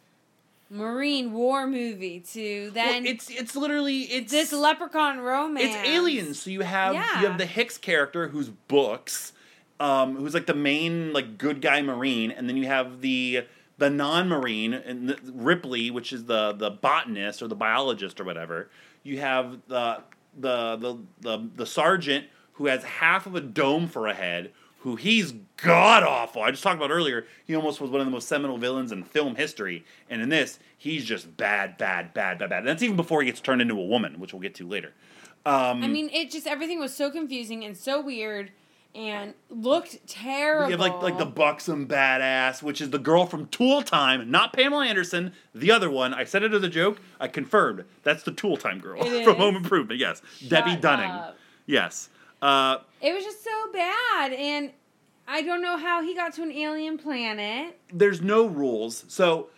[0.71, 5.65] marine war movie to then well, it's it's literally it's this leprechaun romance.
[5.67, 6.43] it's aliens.
[6.43, 9.33] So you have you have the Hicks character who's books,
[9.81, 13.47] um, who's like the main like good guy marine, and then you have the
[13.79, 18.69] the non-marine and the, Ripley, which is the the botanist or the biologist or whatever.
[19.03, 20.03] You have the
[20.39, 24.53] the the the, the sergeant who has half of a dome for a head.
[24.83, 26.43] Who he's god awful.
[26.43, 27.27] I just talked about earlier.
[27.45, 30.59] He almost was one of the most seminal villains in film history, and in this,
[30.77, 32.59] he's just bad, bad, bad, bad, bad.
[32.61, 34.93] And that's even before he gets turned into a woman, which we'll get to later.
[35.45, 38.53] Um, I mean, it just everything was so confusing and so weird,
[38.95, 40.67] and looked terrible.
[40.71, 44.53] You have like like the buxom badass, which is the girl from Tool Time, not
[44.53, 45.33] Pamela Anderson.
[45.55, 47.01] The other one, I said it as a joke.
[47.19, 49.37] I confirmed that's the Tool Time girl from?
[49.37, 49.99] Home Improvement.
[49.99, 51.11] Yes, Debbe Dunning.
[51.11, 51.37] up.
[51.67, 52.11] Yes.
[52.41, 54.73] Uh, It was just so bad, and
[55.27, 57.79] I don't know how he got to an alien planet.
[57.93, 59.51] there's no rules, so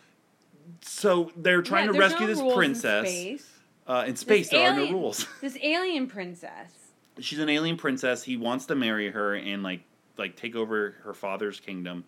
[0.82, 3.09] so they're trying Yeah, to rescue no this rules in princess.
[3.09, 3.51] space.
[3.86, 5.26] Uh, in space, there are no rules.
[5.41, 6.70] This alien princess.
[7.18, 8.22] She's an alien princess.
[8.22, 9.80] He wants to marry her and like
[10.16, 12.05] like take over her father's kingdom.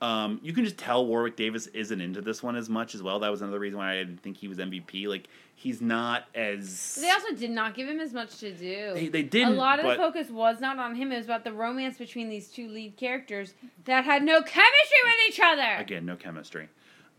[0.00, 3.18] Um, you can just tell Warwick Davis isn't into this one as much as well.
[3.18, 5.06] That was another reason why I didn't think he was MVP.
[5.08, 8.92] Like he's not as They also did not give him as much to do.
[8.94, 9.54] they, they didn't.
[9.54, 11.10] a lot of the focus was not on him.
[11.10, 13.54] It was about the romance between these two lead characters
[13.84, 15.76] that had no chemistry with each other.
[15.80, 16.68] again, no chemistry.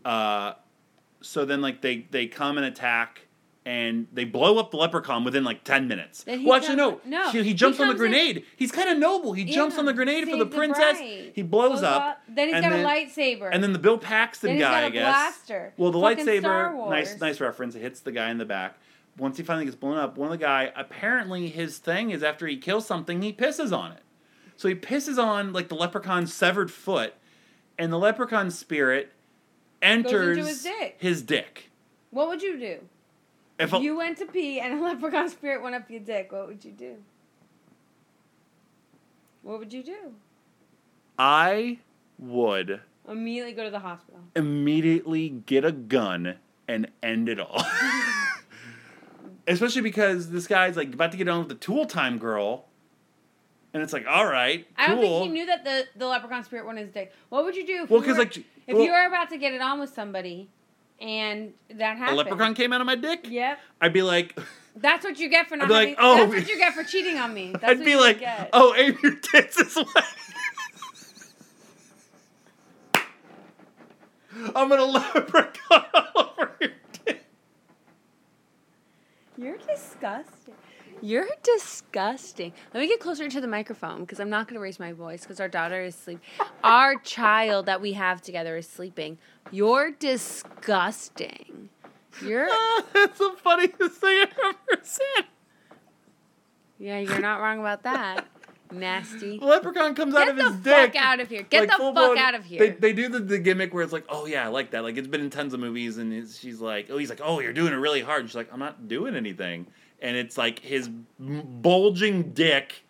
[0.04, 0.54] Uh,
[1.20, 3.26] so then like they they come and attack.
[3.66, 6.24] And they blow up the leprechaun within like ten minutes.
[6.24, 6.98] Then he well, actually, no.
[7.04, 8.44] no, He, he he jumps on the comes in- grenade.
[8.56, 9.34] He's kind of noble.
[9.34, 10.98] He jumps on the grenade for the save the princess.
[11.34, 12.20] he blows up.
[12.26, 13.50] Then he's got then- a lightsaber.
[13.52, 15.04] And then the Bill Paxton guy, got a I guess.
[15.14, 15.74] blaster.
[15.76, 17.74] Well, the Fucking lightsaber, nice, nice reference.
[17.74, 18.78] It hits the guy in the back.
[19.18, 22.46] Once he finally gets blown up, one of the guy apparently his thing is after
[22.46, 24.00] he kills something, he pisses on it.
[24.56, 27.12] So he pisses on like the leprechaun's severed foot,
[27.78, 29.12] and the leprechaun spirit
[29.82, 30.96] enters his dick.
[30.98, 31.70] his dick.
[32.10, 32.78] what would you do?
[33.60, 36.64] If you went to pee and a leprechaun spirit went up your dick, what would
[36.64, 36.96] you do?
[39.42, 40.14] What would you do?
[41.18, 41.78] I
[42.18, 44.20] would Immediately go to the hospital.
[44.36, 46.36] immediately get a gun
[46.68, 47.62] and end it all.
[49.48, 52.66] Especially because this guy's like about to get on with the tool time girl.
[53.72, 54.84] And it's like, all right, cool.
[54.84, 57.12] I don't think he knew that the, the leprechaun spirit went in his dick.
[57.28, 59.38] What would you do if Well, you were, like, if well- you were about to
[59.38, 60.48] get it on with somebody
[61.00, 62.18] and that happened.
[62.18, 63.26] a leprechaun came out of my dick?
[63.28, 63.58] Yep.
[63.80, 64.38] I'd be like,
[64.76, 65.96] That's what you get for not be like, having.
[66.00, 66.16] oh.
[66.16, 67.50] that's what you get for cheating on me.
[67.52, 68.50] That's I'd what be you like, get.
[68.52, 69.84] oh, aim your tits this way.
[74.54, 76.70] I'm gonna leprechaun all over your
[77.04, 77.24] dick.
[79.36, 80.54] You're disgusting.
[81.02, 82.52] You're disgusting.
[82.74, 85.22] Let me get closer to the microphone because I'm not going to raise my voice
[85.22, 86.20] because our daughter is sleeping.
[86.62, 89.16] our child that we have together is sleeping.
[89.50, 91.68] You're disgusting.
[92.24, 92.48] You're
[92.92, 94.38] That's the funniest thing I've
[94.72, 95.24] ever said.
[96.78, 96.98] yeah.
[96.98, 98.26] You're not wrong about that.
[98.72, 99.38] Nasty.
[99.42, 100.64] Leprechaun comes out of his dick.
[100.64, 101.42] Get the fuck out of here.
[101.42, 102.58] Get like, the fuck blown- out of here.
[102.58, 104.82] They, they do the, the gimmick where it's like, oh yeah, I like that.
[104.84, 107.40] Like it's been in tons of movies, and it's, she's like, oh, he's like, oh,
[107.40, 108.20] you're doing it really hard.
[108.20, 109.66] And she's like, I'm not doing anything,
[110.00, 110.88] and it's like his
[111.18, 112.84] bulging dick,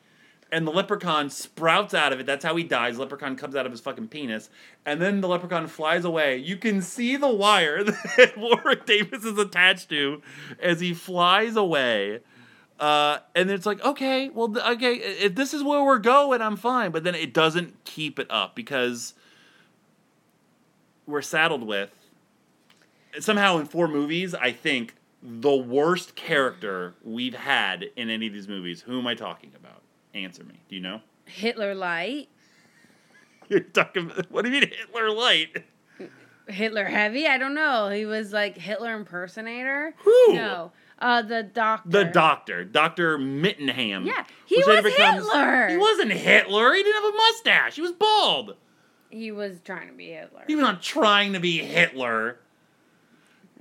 [0.52, 2.26] and the leprechaun sprouts out of it.
[2.26, 2.98] That's how he dies.
[2.98, 4.50] Leprechaun comes out of his fucking penis,
[4.84, 6.36] and then the leprechaun flies away.
[6.36, 10.22] You can see the wire that Warwick Davis is attached to
[10.60, 12.20] as he flies away.
[12.78, 16.92] Uh, and it's like, okay, well, okay, if this is where we're going, I'm fine.
[16.92, 19.12] But then it doesn't keep it up because
[21.06, 21.94] we're saddled with
[23.18, 28.48] somehow in four movies, I think the worst character we've had in any of these
[28.48, 28.82] movies.
[28.82, 29.79] Who am I talking about?
[30.14, 30.54] Answer me.
[30.68, 31.00] Do you know?
[31.26, 32.28] Hitler light.
[33.48, 34.10] You're talking.
[34.30, 35.64] What do you mean Hitler light?
[36.48, 37.26] Hitler heavy.
[37.26, 37.88] I don't know.
[37.90, 39.94] He was like Hitler impersonator.
[39.98, 40.34] Who?
[40.34, 40.72] No.
[40.98, 41.88] Uh, the doctor.
[41.88, 44.04] The doctor, Doctor Mittenhand.
[44.04, 45.68] Yeah, he was becomes- Hitler.
[45.68, 46.74] He wasn't Hitler.
[46.74, 47.76] He didn't have a mustache.
[47.76, 48.56] He was bald.
[49.08, 50.44] He was trying to be Hitler.
[50.46, 52.38] He was not trying to be Hitler.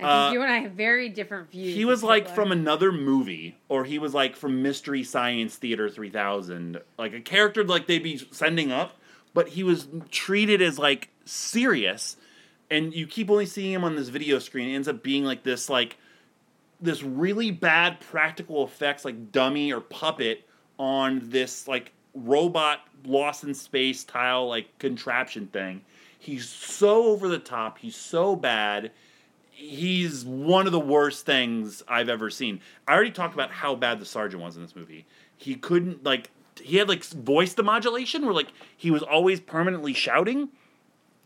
[0.02, 1.74] I think uh, you and I have very different views.
[1.74, 6.80] He was like from another movie, or he was like from Mystery Science Theater 3000.
[6.98, 8.96] Like a character like they'd be sending up,
[9.34, 12.16] but he was treated as like serious.
[12.70, 14.70] And you keep only seeing him on this video screen.
[14.70, 15.96] It ends up being like this, like,
[16.80, 20.46] this really bad practical effects, like dummy or puppet
[20.78, 25.82] on this, like, robot lost in space tile, like, contraption thing.
[26.16, 27.78] He's so over the top.
[27.78, 28.92] He's so bad
[29.60, 32.60] he's one of the worst things I've ever seen.
[32.88, 35.06] I already talked about how bad the sergeant was in this movie.
[35.36, 36.30] He couldn't like
[36.60, 40.48] he had like voice demodulation where like he was always permanently shouting.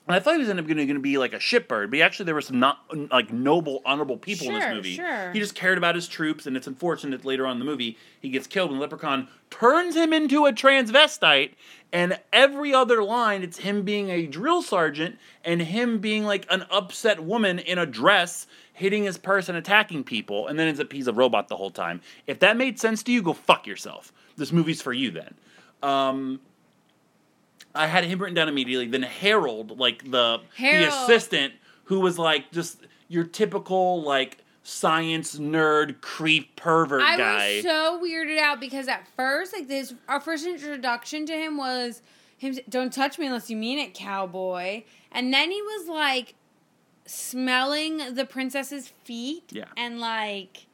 [0.06, 2.42] And I thought he was going to be like a shitbird, but actually there were
[2.42, 2.80] some not
[3.10, 4.96] like noble, honorable people in this movie.
[4.96, 5.32] sure.
[5.32, 8.28] He just cared about his troops, and it's unfortunate later on in the movie he
[8.28, 11.52] gets killed, and Leprechaun turns him into a transvestite.
[11.94, 16.66] And every other line, it's him being a drill sergeant and him being like an
[16.68, 20.84] upset woman in a dress hitting his purse and attacking people, and then it's a
[20.84, 22.00] piece of robot the whole time.
[22.26, 24.12] If that made sense to you, go fuck yourself.
[24.36, 25.34] This movie's for you then.
[25.84, 26.40] Um,
[27.76, 28.88] I had him written down immediately.
[28.88, 30.90] Then Harold, like the Harold.
[30.90, 37.44] the assistant, who was like just your typical like science nerd creep pervert I guy.
[37.44, 41.56] I was so weirded out because at first, like this, our first introduction to him
[41.58, 42.02] was
[42.38, 42.56] him.
[42.68, 44.82] Don't touch me unless you mean it, cowboy.
[45.12, 46.34] And then he was like
[47.06, 49.44] smelling the princess's feet.
[49.52, 49.66] Yeah.
[49.76, 50.66] And like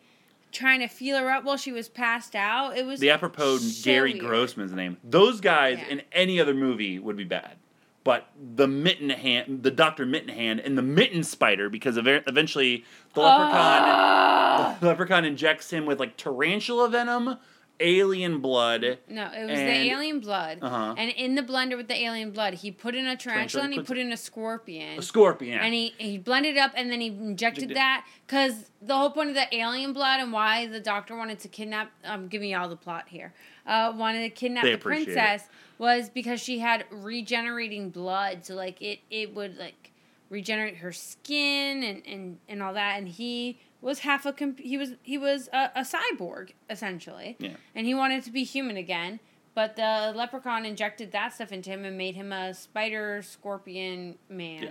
[0.53, 2.77] trying to feel her up while she was passed out.
[2.77, 4.25] It was the apropos so Gary weird.
[4.25, 4.97] Grossman's name.
[5.05, 5.89] Those guys Yeah.
[5.89, 7.57] in any other movie would be bad.
[8.03, 12.85] But the Mittenhand, the Doctor Mittenhand, and the mitten spider, because eventually
[13.15, 14.77] the leprechaun, Ah!
[14.81, 17.37] the leprechaun injects him with like tarantula venom,
[17.81, 18.99] alien blood.
[19.09, 20.59] No, it was And- the alien blood.
[20.63, 20.95] Uh-huh.
[20.97, 23.75] And in the blender with the alien blood, he put in a tarantula, Tarantula and
[23.75, 24.99] he put in a scorpion.
[24.99, 25.59] A scorpion.
[25.61, 29.31] And he, he blended it up and then he injected that because the whole point
[29.31, 32.69] of the alien blood and why the doctor wanted to kidnap I'm giving you all
[32.69, 33.33] the plot here.
[33.67, 35.15] Uh, wanted to kidnap They the appreciate it.
[35.17, 39.93] princess was because she had regenerating blood, so like it it would like
[40.29, 42.99] regenerate her skin and and and all that.
[42.99, 47.55] And he was half a comp- he was he was a, a cyborg essentially, Yeah.
[47.75, 49.21] and he wanted to be human again.
[49.55, 54.63] But the leprechaun injected that stuff into him and made him a spider scorpion man
[54.63, 54.71] Yeah.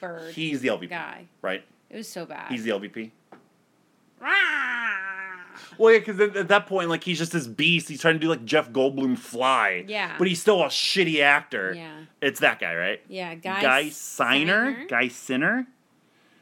[0.00, 1.26] bird He's the LVP, guy.
[1.40, 1.64] right?
[1.88, 2.50] It was so bad.
[2.52, 3.10] He's the LVP.
[4.20, 4.28] Rah!
[5.76, 7.88] Well, yeah, because at that point, like he's just this beast.
[7.88, 9.84] He's trying to do like Jeff Goldblum fly.
[9.86, 10.14] Yeah.
[10.18, 11.72] But he's still a shitty actor.
[11.74, 11.90] Yeah.
[12.20, 13.00] It's that guy, right?
[13.08, 13.84] Yeah, Guy, Guy.
[13.86, 14.88] Siner.
[14.88, 15.66] Guy Siner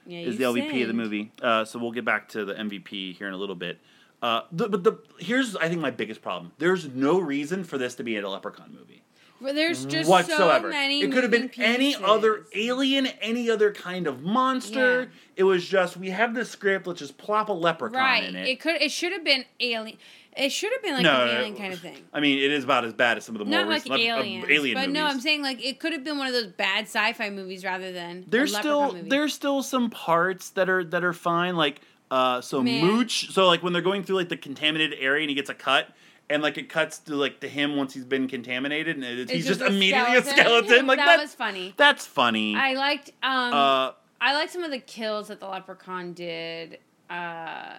[0.07, 1.33] Yeah, is the LVP of the movie.
[1.43, 3.79] Uh, so we'll get back to the MVP here in a little bit.
[4.23, 6.53] Uh, the, but the here's I think my biggest problem.
[6.59, 9.03] There's no reason for this to be a Leprechaun movie
[9.43, 10.69] Well, there's just whatsoever.
[10.73, 11.03] so many.
[11.03, 15.03] it could have been moving any other alien, any other kind of monster.
[15.03, 15.09] Yeah.
[15.37, 16.87] It was just we have this script.
[16.87, 18.25] Let's just plop a leprechaun Right.
[18.25, 18.49] in It.
[18.49, 18.61] it.
[18.61, 18.81] could.
[18.81, 19.99] It should have been alien.
[20.37, 21.33] It should have been like No, an no.
[21.39, 21.97] alien kind of thing.
[22.13, 23.91] I mean, it is about as bad as some of the more Not like recent
[24.01, 24.95] lep- uh, alien but movies.
[24.95, 27.91] no, I'm saying like it could have been one of those bad sci-fi movies rather
[27.93, 29.09] than there's a still movie.
[29.09, 31.81] there's still some parts that are that are fine like
[32.11, 32.85] uh so Man.
[32.85, 35.55] mooch so like when they're going through like the contaminated area and he gets a
[35.55, 35.89] cut
[36.31, 39.33] and like it cuts to like to him once he's been contaminated and it, It's
[39.33, 41.73] he's just, a immediately a skeleton like that that was funny.
[41.77, 43.11] that's funny I liked.
[43.23, 46.79] Um, uh I liked some of the kills that the leprechaun did.
[47.11, 47.75] Uh,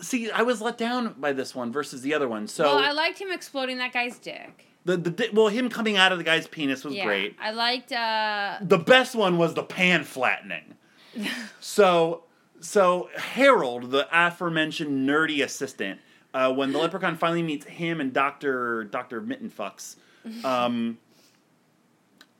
[0.00, 2.92] see i was let down by this one versus the other one so well, I
[2.92, 4.66] liked him exploding that guy's dick.
[4.84, 7.92] the, the well him coming out of the guy's penis was yeah, great I liked.
[7.92, 10.74] Uh, the best one was the pan flattening.
[11.60, 12.24] so,
[12.60, 16.00] so Harold, the aforementioned nerdy assistant,
[16.34, 19.96] uh, when the leprechaun finally meets him and Doctor Doctor Mittenfucks,
[20.44, 20.98] um,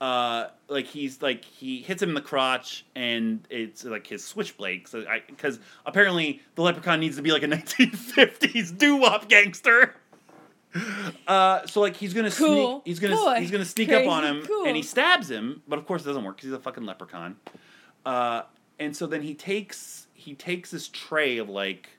[0.01, 4.89] uh, like he's like he hits him in the crotch and it's like his switchblade.
[4.89, 9.95] So I, because apparently the leprechaun needs to be like a 1950s doo wop gangster.
[11.27, 12.77] Uh, so like he's gonna Cool.
[12.77, 13.35] sneak, he's gonna Cool.
[13.35, 14.65] he's gonna sneak up on him cool.
[14.67, 17.37] and he stabs him, but of course it doesn't work because he's a fucking leprechaun.
[18.07, 18.43] Uh,
[18.79, 21.91] and so then he takes he takes this tray of like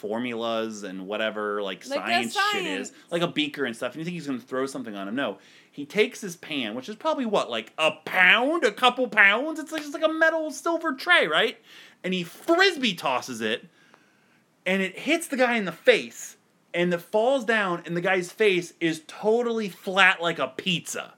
[0.00, 3.92] formulas and whatever like, Like the science, shit is like a beaker and stuff.
[3.92, 5.14] And you think he's gonna throw something on him?
[5.14, 5.38] No,
[5.70, 9.60] he takes his pan, which is probably what like a pound, a couple pounds.
[9.60, 11.58] It's like just like a metal silver tray, right?
[12.02, 13.68] And he frisbee tosses it,
[14.64, 16.36] and it hits the guy in the face,
[16.72, 21.14] and it falls down, and the guy's face is totally flat like a pizza.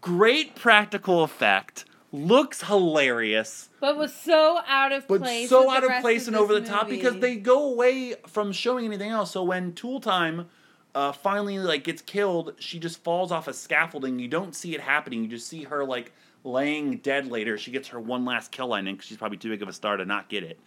[0.00, 1.84] Great practical effect.
[2.10, 5.50] Looks hilarious, but was so out of but place.
[5.50, 8.86] so out of place and over the this top because they go away from showing
[8.86, 9.32] anything else.
[9.32, 10.48] So when Tool Time
[10.94, 14.18] uh, finally like gets killed, she just falls off a scaffolding.
[14.18, 15.22] You don't see it happening.
[15.22, 16.12] You just see her like
[16.44, 17.58] laying dead later.
[17.58, 19.72] She gets her one last kill line in because she's probably too big of a
[19.74, 20.58] star to not get it.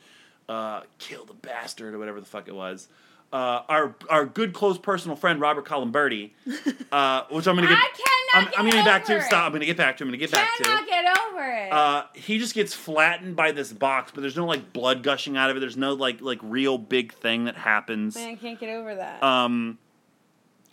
[0.47, 2.87] Uh, kill the bastard or whatever the fuck it was.
[3.33, 6.31] Uh, our our good close personal friend Robert Columberti,
[6.91, 7.77] uh, which I'm gonna get.
[7.77, 7.89] I
[8.33, 9.17] cannot I'm, I'm gonna get back to.
[9.17, 9.23] it.
[9.23, 9.45] Stop.
[9.45, 10.03] I'm gonna get back to.
[10.03, 10.63] I'm gonna get back to.
[10.63, 11.71] cannot get over it.
[11.71, 15.49] Uh, he just gets flattened by this box, but there's no like blood gushing out
[15.49, 15.61] of it.
[15.61, 18.15] There's no like like real big thing that happens.
[18.15, 19.23] Man, I can't get over that.
[19.23, 19.77] Um,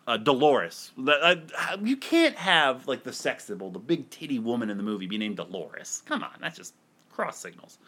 [0.09, 0.91] uh, Dolores.
[0.97, 4.83] The- uh, you can't have like the sex symbol, the big titty woman in the
[4.83, 6.03] movie, be named Dolores.
[6.07, 6.75] Come on, that's just
[7.11, 7.79] cross signals.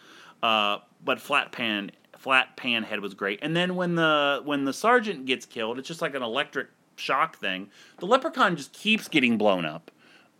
[0.42, 1.90] Uh, but flat pan,
[2.20, 3.38] flat pan head was great.
[3.42, 7.36] And then when the when the sergeant gets killed, it's just like an electric shock
[7.36, 7.70] thing.
[7.98, 9.90] The leprechaun just keeps getting blown up.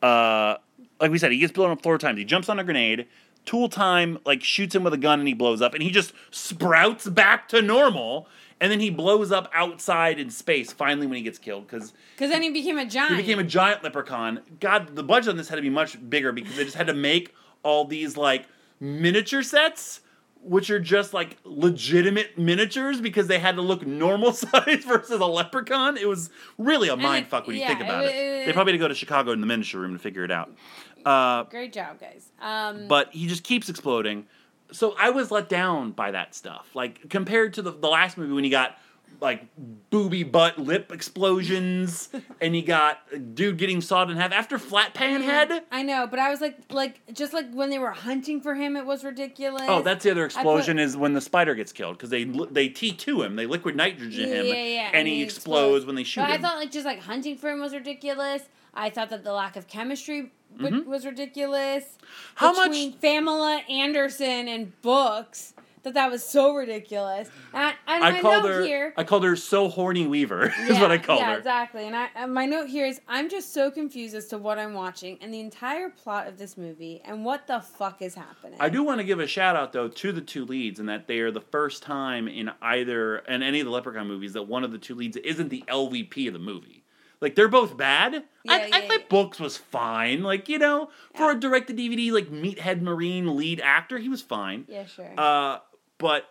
[0.02, 0.56] Uh,
[1.00, 2.18] like we said, he gets blown up four times.
[2.18, 3.06] He jumps on a grenade.
[3.46, 6.12] Tool Time like shoots him with a gun and he blows up, and he just
[6.30, 8.28] sprouts back to normal.
[8.62, 10.70] And then he blows up outside in space.
[10.70, 13.16] Finally, when he gets killed, because Because then he became a giant.
[13.16, 14.40] he became a giant leprechaun.
[14.60, 16.92] God, the budget on this had to be much bigger because they just had to
[16.94, 18.44] make all these like
[18.78, 20.02] miniature sets,
[20.42, 25.26] which are just like legitimate miniatures because they had to look normal size versus a
[25.26, 25.96] leprechaun.
[25.96, 28.14] It was really a mind fuck when you think about it- it.
[28.42, 30.30] it- They probably had to go to Chicago in the miniature room to figure it
[30.30, 30.50] out.
[31.04, 32.30] Uh, Great job, guys.
[32.40, 34.26] Um, but he just keeps exploding.
[34.72, 36.68] So I was let down by that stuff.
[36.74, 38.76] Like compared to the, the last movie when he got
[39.20, 39.44] like
[39.90, 42.08] booby butt lip explosions
[42.40, 45.62] and he got a dude getting sawed in half after flat pan head.
[45.70, 48.76] I know, but I was like, like just like when they were hunting for him,
[48.76, 49.62] it was ridiculous.
[49.66, 52.68] Oh, that's the other put- explosion is when the spider gets killed because they they
[52.68, 56.22] T two him, they liquid nitrogen him, yeah, yeah, and, he explodes, when they shoot
[56.22, 58.42] But I thought like just like hunting for him was ridiculous.
[58.72, 61.84] I thought that the lack of chemistry w- was ridiculous.
[61.84, 62.06] Mm-hmm.
[62.36, 65.54] How much- between Pamela Anderson and books?
[65.82, 67.28] That that was so ridiculous.
[67.54, 68.92] And, I, and I called her here.
[68.96, 71.32] I called her so horny Weaver is what I called yeah, her.
[71.32, 71.86] Yeah, exactly.
[71.86, 74.74] And I and my note here is I'm just so confused as to what I'm
[74.74, 78.58] watching and the entire plot of this movie and what the fuck is happening.
[78.60, 81.06] I do want to give a shout out though to the two leads and that
[81.06, 84.64] they are the first time in either in any of the Leprechaun movies that one
[84.64, 86.80] of the two leads isn't the LVP of the movie.
[87.20, 88.14] Like they're both bad.
[88.14, 89.06] I, Yeah, I thought yeah.
[89.08, 90.22] Books was fine.
[90.22, 94.22] Like you know, for a direct to DVD like Meathead Marine lead actor, he was
[94.22, 94.64] fine.
[94.68, 95.12] Yeah, sure.
[95.18, 95.58] Uh,
[96.00, 96.24] but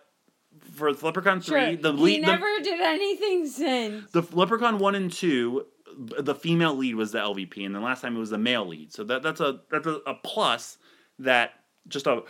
[0.74, 1.58] for Leprechaun sure.
[1.58, 4.10] three, the he lead, the, never did anything since.
[4.12, 5.64] the Leprechaun one and two,
[5.96, 8.92] the female lead was the LVP, and the last time it was the male lead.
[8.92, 10.76] So that that's a that's a, a plus
[11.20, 11.52] that
[11.88, 12.22] just a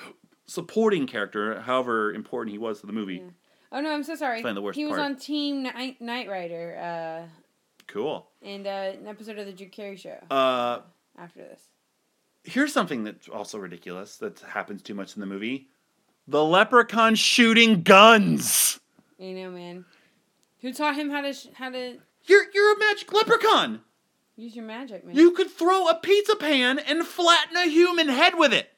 [0.46, 3.22] supporting character, however important he was to the movie.
[3.72, 4.42] Oh no, I'm so sorry.
[4.42, 5.02] Find the worst he was part.
[5.02, 7.28] on Team Knight, Knight Rider uh,
[7.86, 8.26] Cool.
[8.42, 10.16] and uh, an episode of the Drew Carey Show.
[10.30, 10.80] Uh,
[11.18, 11.62] after this.
[12.44, 15.68] here's something that's also ridiculous that happens too much in the movie:
[16.30, 18.78] the Leprechaun shooting guns.
[19.18, 19.84] You know, man.
[20.60, 23.80] Who taught him how to sh- how to You're you're a magic leprechaun.
[24.36, 25.16] use your magic, man?
[25.16, 28.70] You could throw a pizza pan and flatten a human head with it.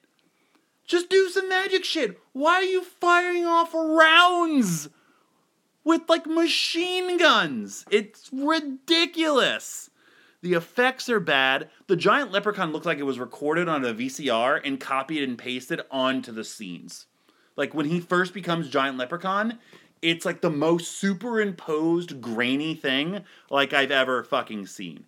[0.86, 2.18] Just do some magic shit.
[2.32, 4.88] Why are you firing off rounds
[5.84, 7.84] with like machine guns?
[7.90, 9.90] It's ridiculous.
[10.40, 11.68] The effects are bad.
[11.86, 15.82] The giant leprechaun looked like it was recorded on a VCR and copied and pasted
[15.90, 17.07] onto the scenes.
[17.57, 19.59] Like when he first becomes giant leprechaun,
[20.00, 25.05] it's like the most superimposed grainy thing like I've ever fucking seen.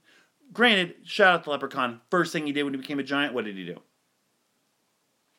[0.53, 2.01] Granted, shout out to Leprechaun.
[2.11, 3.81] First thing he did when he became a giant, what did he do?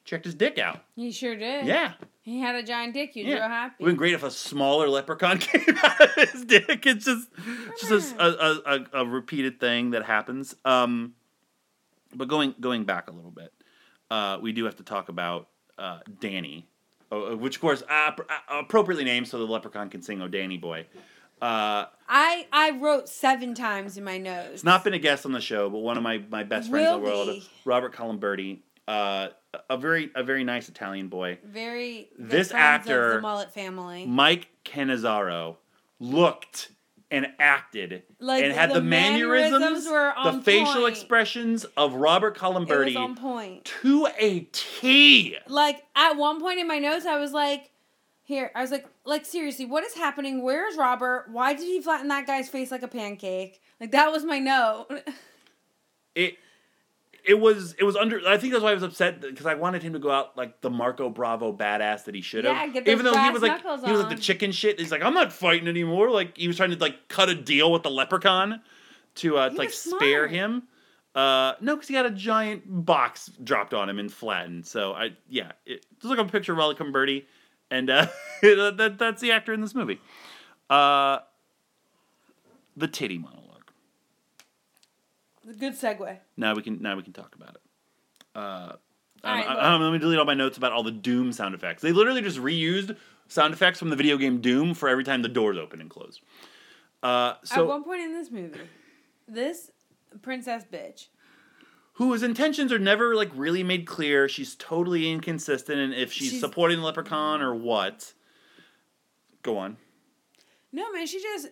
[0.04, 0.84] Checked his dick out.
[0.96, 1.66] he sure did.
[1.66, 1.94] Yeah.
[2.22, 3.14] He had a giant dick.
[3.16, 3.34] Was Yeah.
[3.36, 3.84] real It happy.
[3.84, 6.86] would been great if a smaller leprechaun came out of his dick.
[6.86, 7.30] It's just,
[7.88, 10.56] just a, a, a, a repeated thing that happens.
[10.66, 11.14] Um,
[12.14, 13.52] but going going back a little bit,
[14.12, 15.48] uh, we do have to talk about
[15.78, 16.68] uh, Danny,
[17.24, 18.12] uh, which of course uh,
[18.50, 20.86] appropriately named so the leprechaun can sing "Oh Danny Boy."
[21.42, 24.50] Uh, I I wrote seven times in my notes.
[24.54, 26.88] It's not been a guest on the show, but one of my, my best friends
[26.88, 27.44] in the world, be.
[27.66, 29.28] Robert Columberti, uh,
[29.70, 31.40] a very a very nice Italian boy.
[31.44, 34.06] very This actor- the Mullet family.
[34.06, 35.58] Mike Canizaro
[36.00, 36.70] looked
[37.16, 40.90] and acted Like, and had the the, mannerisms, mannerisms the facial point.
[40.90, 43.66] expressions of Robert was on point.
[43.82, 45.38] to a T.
[45.48, 47.72] Like at one point in my notes, I was like,
[48.24, 50.44] "Here," I was like, "Like seriously, what is happening?
[50.44, 51.28] Where is Robert?
[51.32, 54.88] Why did he flatten that guy's face like a pancake?" Like that was my note.
[56.16, 56.38] It
[57.28, 58.22] it was it was under.
[58.28, 60.62] I think that's why I was upset because I wanted him to go out like
[60.62, 62.56] the Marco Bravo badass that he should have.
[62.56, 64.80] Yeah, get those Even though he was like he was like the chicken shit.
[64.80, 66.12] He's like I'm not fighting anymore.
[66.12, 68.62] Like he was trying to like cut a deal with the leprechaun
[69.16, 70.64] to uh He like spare him.
[71.16, 74.68] Uh, no, because he got a giant box dropped on him and flattened.
[74.68, 77.26] So I yeah, it, just look up a picture of Raleigh Cumberty,
[77.72, 78.08] and uh,
[78.42, 80.02] that that's the actor in this movie.
[80.70, 81.20] Uh,
[82.76, 83.45] the titty monologue.
[85.60, 86.18] Good segue.
[86.38, 87.62] Now we can now we can talk about it.
[88.36, 88.78] Uh, um,
[89.24, 91.82] Alright, I- well- let me delete all my notes about all the Doom sound effects.
[91.82, 92.96] They literally just reused
[93.28, 96.20] sound effects from the video game Doom for every time the doors open and close.
[97.04, 98.60] Uh, At one point in this movie,
[99.28, 99.70] this
[100.22, 101.08] princess bitch.
[101.94, 104.28] whose intentions are never like really made clear.
[104.28, 108.14] She's totally inconsistent, and if she's, She's- supporting the leprechaun or what.
[109.44, 109.78] Go on.
[110.72, 111.50] No man, she just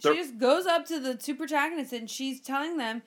[0.00, 3.02] she just goes up to the two protagonists and she's telling them,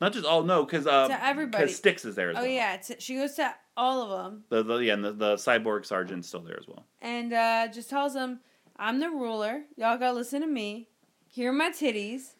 [0.00, 1.64] Not just all no, because uh, To everybody.
[1.64, 2.44] because Sticks is there as well.
[2.44, 2.54] "Oh well.
[2.54, 6.28] yeah," she goes to all of them The, the yeah, and the, the cyborg sergeant's
[6.28, 6.84] still there as well.
[7.00, 8.40] and uh, just tells them,
[8.76, 9.62] "I'm the ruler.
[9.76, 10.88] Y'all gotta listen to me.
[11.26, 12.34] Here are my titties.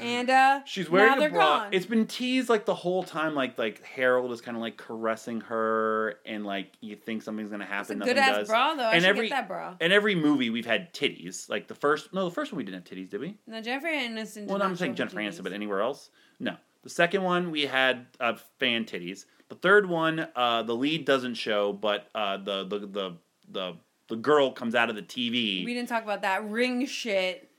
[0.00, 1.58] And uh, She's now wearing they're a bra.
[1.64, 1.68] gone.
[1.72, 5.40] It's been teased like the whole time, like like Harold is kind of like caressing
[5.42, 7.98] her, and like you think something's gonna happen.
[7.98, 8.48] good nothing ass does.
[8.48, 8.84] bra though.
[8.84, 9.74] I And every- get that bra.
[9.80, 11.48] In every movie, we've had titties.
[11.48, 13.36] Like the first, no, the first one we didn't have titties, did we?
[13.46, 14.46] No, Jennifer Aniston.
[14.46, 16.56] Well, not I'm saying Jennifer Aniston, but anywhere else, no.
[16.82, 19.26] The second one we had uh, fan titties.
[19.50, 23.16] The third one, uh, the lead doesn't show, but uh, the, the the
[23.50, 23.76] the
[24.08, 25.64] the girl comes out of the TV.
[25.64, 27.50] we didn't talk about that ring shit.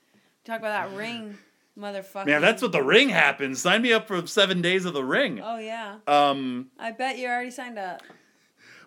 [0.44, 1.38] Talk about that ring,
[1.78, 2.26] motherfucker.
[2.28, 3.62] Man, that's what the ring happens.
[3.62, 5.40] Sign me up for seven days of the ring.
[5.44, 8.02] Oh yeah, Um, I bet you already signed up.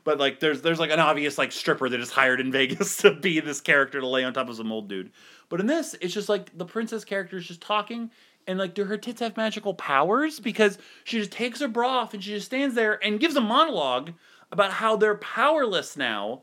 [0.04, 3.12] but like, there's there's like an obvious like stripper that is hired in Vegas to
[3.14, 5.10] be this character to lay on top of some old dude.
[5.48, 8.10] But in this, it's just like the princess character is just talking.
[8.46, 10.38] And like, do her tits have magical powers?
[10.38, 13.40] Because she just takes her bra off and she just stands there and gives a
[13.40, 14.10] monologue
[14.52, 16.42] about how they're powerless now.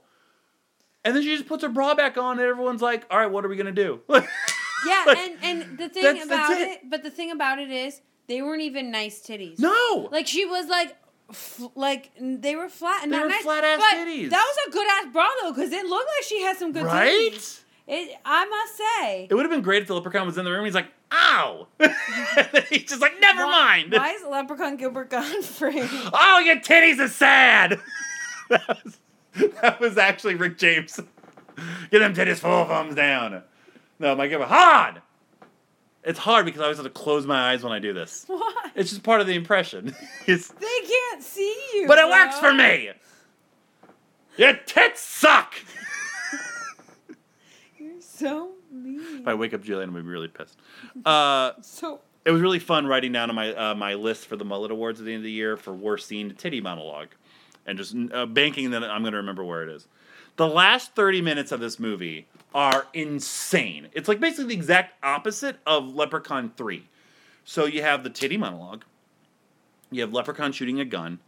[1.05, 3.45] And then she just puts her bra back on, and everyone's like, "All right, what
[3.45, 4.01] are we gonna do?"
[4.85, 6.67] Yeah, Like, and and the thing that's- that's about it.
[6.69, 6.89] it.
[6.89, 9.59] but the thing about it is they weren't even nice titties.
[9.59, 10.95] no, Like she was like,
[11.29, 13.41] f- like they were flat and They not were nice.
[13.43, 14.29] flat-ass titties.
[14.29, 16.83] That was a good ass bra though, because it looked like she had some good
[16.85, 17.31] right?
[17.33, 17.61] titties.
[17.87, 19.27] It, I must say.
[19.29, 20.63] It would have been great if the leprechaun was in the room.
[20.63, 21.67] He's like, "Ow!"
[22.69, 23.51] he's just like, "Never Why-
[23.81, 25.89] mind." Why is Leprechaun Gilbert Gottfried?
[26.13, 27.79] Oh, your titties are sad.
[28.49, 28.97] that, was,
[29.61, 30.99] that was actually Rick James.
[31.89, 33.43] Get them titties full thumbs down.
[34.01, 35.01] No, my God, hard.
[36.03, 38.23] It's hard because I always have to close my eyes when I do this.
[38.27, 38.51] Why?
[38.73, 39.95] It's just part of the impression.
[40.25, 41.85] They can't see you.
[41.87, 42.11] but it bro.
[42.11, 42.89] works for me.
[44.37, 45.53] Your tits suck.
[47.77, 49.19] You're so mean.
[49.21, 50.57] If I wake up Julian, I'm gonna be really pissed.
[51.05, 54.45] Uh, So it was really fun writing down on my uh, my list for the
[54.45, 57.09] Mullet Awards at the end of the year for worst scene titty monologue,
[57.67, 59.87] and just uh, banking that I'm going to remember where it is.
[60.37, 63.89] The last 30 minutes of this movie are insane.
[63.93, 66.87] It's like basically the exact opposite of Leprechaun 3.
[67.43, 68.83] So you have the titty monologue,
[69.89, 71.19] you have Leprechaun shooting a gun,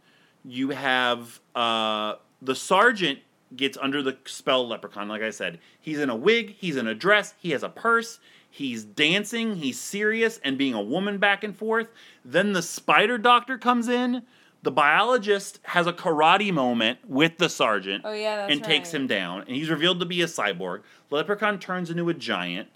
[0.44, 3.20] you have uh, the sergeant
[3.56, 5.58] gets under the spell Leprechaun, like I said.
[5.80, 8.20] He's in a wig, he's in a dress, he has a purse,
[8.50, 11.88] he's dancing, he's serious and being a woman back and forth.
[12.24, 14.22] Then the spider doctor comes in.
[14.64, 19.40] The biologist has a karate moment with the sergeant Oh, yeah, and takes him down.
[19.42, 20.80] And he's revealed to be a cyborg.
[21.10, 22.70] Leprechaun turns into a giant.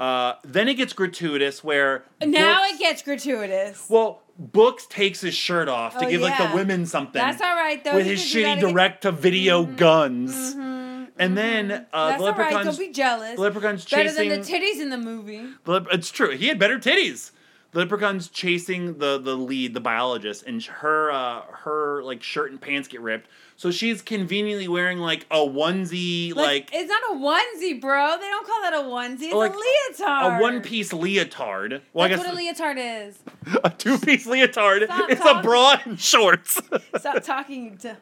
[0.00, 3.86] Uh, then it gets gratuitous where now Books- it gets gratuitous.
[3.90, 7.56] well, Books takes his shirt off to Oh, give like the women something That's all
[7.56, 7.96] right though.
[7.96, 10.54] with his could do that shitty direct to video guns.
[10.54, 11.86] Mhm, And then mhm.
[11.92, 12.38] uh, That's the all right.
[12.52, 13.34] leprechaun's Don't be jealous.
[13.34, 15.42] the leprechaun's Better than the titties in the movie.
[15.64, 16.30] the it's true.
[16.36, 17.32] He had better titties.
[17.72, 22.58] The leprechaun's chasing the the lead, the biologist, and her uh, her like shirt and
[22.60, 23.28] pants get ripped.
[23.56, 28.16] So she's conveniently wearing like a onesie, like, it's not a onesie, bro.
[28.18, 29.22] They don't call that a onesie.
[29.26, 30.38] It's Like, a leotard.
[30.38, 31.82] a one piece leotard.
[31.92, 33.18] Well, That's I guess what a leotard is.
[33.64, 34.84] a two piece leotard.
[34.84, 36.60] Stop it's a bra and shorts.
[36.98, 37.96] Stop talking to.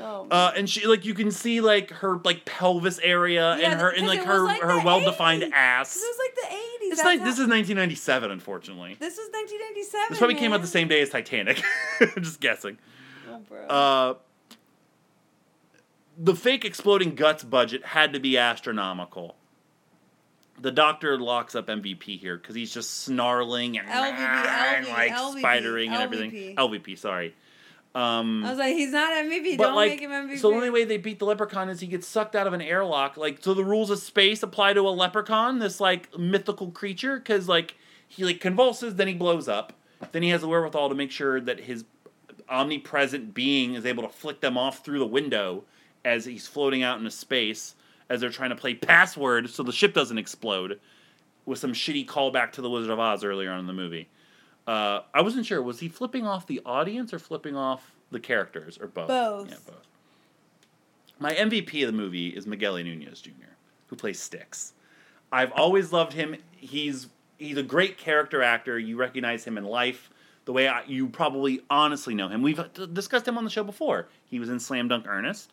[0.00, 3.80] Oh, Uh, and she like you can see like her like pelvis area Yeah, and
[3.80, 5.92] her and like her like her well defined ass.
[5.94, 6.92] this was like the eighties.
[6.92, 8.96] It's like this is 1997, unfortunately.
[8.98, 10.06] this was 1997.
[10.10, 11.62] This probably came out the same day as Titanic.
[12.20, 12.78] Just guessing.
[13.30, 13.66] Oh, bro.
[13.66, 14.14] Uh,
[16.18, 19.36] the fake exploding guts budget had to be astronomical.
[20.60, 25.40] The doctor locks up MVP here because he's just snarling and LVP, and, like LVP,
[25.42, 26.54] spidering and everything.
[26.56, 27.34] LVP, sorry.
[27.94, 29.58] Um, I was like, he's not MVP.
[29.58, 30.38] Don't like, make him MVP.
[30.38, 32.62] so the only way they beat the leprechaun is he gets sucked out of an
[32.62, 33.16] airlock.
[33.16, 37.48] Like, so the rules of space apply to a leprechaun, this like mythical creature, because
[37.48, 37.74] like
[38.06, 39.72] he like convulses, then he blows up,
[40.12, 41.84] then he has the wherewithal to make sure that his
[42.48, 45.64] omnipresent being is able to flick them off through the window
[46.04, 47.74] as he's floating out into space
[48.08, 50.80] as they're trying to play password so the ship doesn't explode
[51.46, 54.08] with some shitty callback to the Wizard of Oz earlier on in the movie.
[54.70, 55.60] Uh, I wasn't sure.
[55.60, 59.08] Was he flipping off the audience or flipping off the characters or both?
[59.08, 59.48] Both.
[59.50, 59.86] Yeah, both.
[61.18, 63.30] My MVP of the movie is Miguel Nunez Jr.,
[63.88, 64.74] who plays Sticks.
[65.32, 66.36] I've always loved him.
[66.56, 68.78] He's he's a great character actor.
[68.78, 70.08] You recognize him in life
[70.44, 72.40] the way I, you probably honestly know him.
[72.40, 72.60] We've
[72.92, 74.06] discussed him on the show before.
[74.26, 75.52] He was in Slam Dunk Ernest.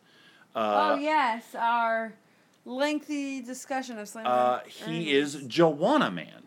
[0.55, 2.13] Uh, oh yes, our
[2.65, 4.27] lengthy discussion of Slam.
[4.27, 5.35] uh, Dunk he Ernest.
[5.37, 6.46] is Juwanna Mann.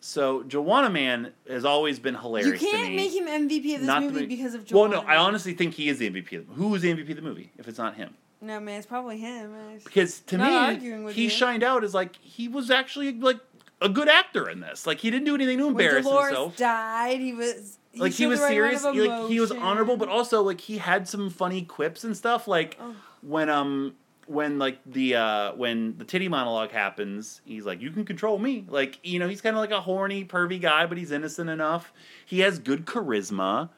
[0.00, 4.02] So Juwanna Mann has always been hilarious You can't make him MVP of this Not
[4.02, 4.90] movie mo- because of well, Juwanna.
[4.92, 6.32] no, I honestly think he is the MVP.
[6.38, 8.14] Of the, who is the MVP of the movie if it's not him?
[8.40, 9.52] No man, it's probably him.
[9.54, 11.28] I just- Because to me, he you.
[11.28, 13.38] shined out as like he was actually like
[13.82, 14.86] a good actor in this.
[14.86, 16.56] Like he didn't do anything to When embarrass Dolores himself.
[16.56, 18.82] died, he was he like he was right serious.
[18.82, 22.48] He, like he was honorable, but also like he had some funny quips and stuff.
[22.48, 22.94] Like Oh.
[23.20, 23.96] when um
[24.30, 28.64] when like the uh when the titty monologue happens, he's like, "You can control me."
[28.68, 31.92] Like you know, he's kind of like a horny, pervy guy, but he's innocent enough.
[32.24, 33.70] He has good charisma.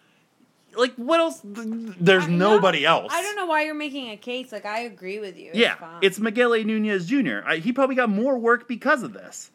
[0.76, 1.40] Like what else?
[1.44, 3.12] There's I- no, nobody else.
[3.14, 4.52] I don't know why you're making a case.
[4.52, 5.48] Like I agree with you.
[5.50, 5.98] It's Yeah, fine.
[6.02, 6.62] it's Miguel A.
[6.64, 7.40] Nunez Jr.
[7.46, 9.50] I, he probably got more work because of this,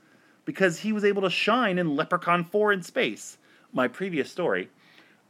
[0.46, 3.38] because he was able to shine in Leprechaun 4 in space.
[3.74, 4.70] My previous story.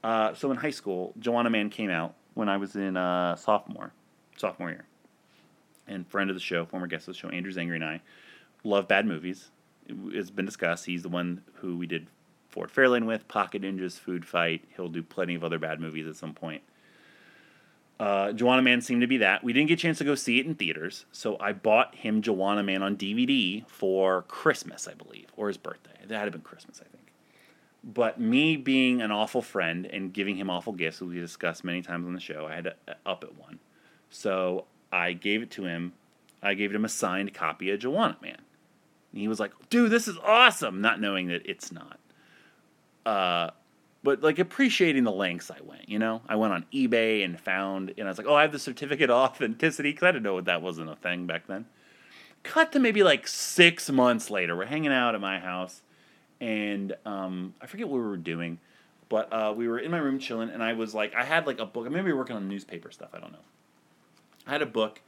[0.03, 3.91] Uh, so in high school, Juwanna Mann came out when I was in uh, sophomore,
[4.38, 4.86] sophomore year.
[5.88, 8.01] And friend of the show, former guest of the show, Andrew Zangri and I,
[8.63, 9.49] love bad movies.
[9.88, 10.85] It's been discussed.
[10.85, 12.07] He's the one who we did
[12.49, 14.63] Ford Fairlane with, Pocket Ninjas, Food Fight.
[14.75, 16.61] He'll do plenty of other bad movies at some point.
[17.99, 19.43] Uh, Juwanna Mann seemed to be that.
[19.43, 22.21] We didn't get a chance to go see it in theaters, so I bought him
[22.21, 25.91] Juwanna Mann on DVD for Christmas, I believe, or his birthday.
[26.07, 27.11] That had been Christmas, I think.
[27.83, 32.05] But me being an awful friend and giving him awful gifts, we discussed many times
[32.05, 33.59] on the show, I had to uh, up at one.
[34.09, 35.93] So I gave it to him.
[36.41, 38.41] I gave him a signed copy of Juwanna Mann.
[39.11, 41.99] And he was like, dude, this is awesome, not knowing that it's not.
[43.05, 43.51] Uh,
[44.03, 46.21] but like appreciating the lengths I went, you know?
[46.27, 49.09] I went on eBay and found, and I was like, oh, I have the certificate
[49.09, 51.65] of authenticity, because I didn't know that wasn't a thing back then.
[52.43, 54.55] Cut to maybe like six months later.
[54.55, 55.81] We're hanging out at my house,
[56.39, 58.59] and um, I forget what we were doing,
[59.09, 61.59] but uh, we were in my room chilling, and I was like, I had like
[61.59, 61.85] a book.
[61.85, 63.09] I we were working on newspaper stuff.
[63.13, 63.39] I don't know.
[64.47, 65.01] I had a book,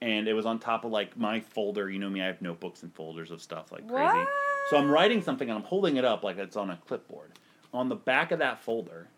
[0.00, 1.90] and it was on top of like my folder.
[1.90, 4.04] You know me, I have notebooks and folders of stuff like crazy.
[4.04, 4.28] What?
[4.70, 7.32] So I'm writing something, and I'm holding it up like it's on a clipboard.
[7.72, 9.08] On the back of that folder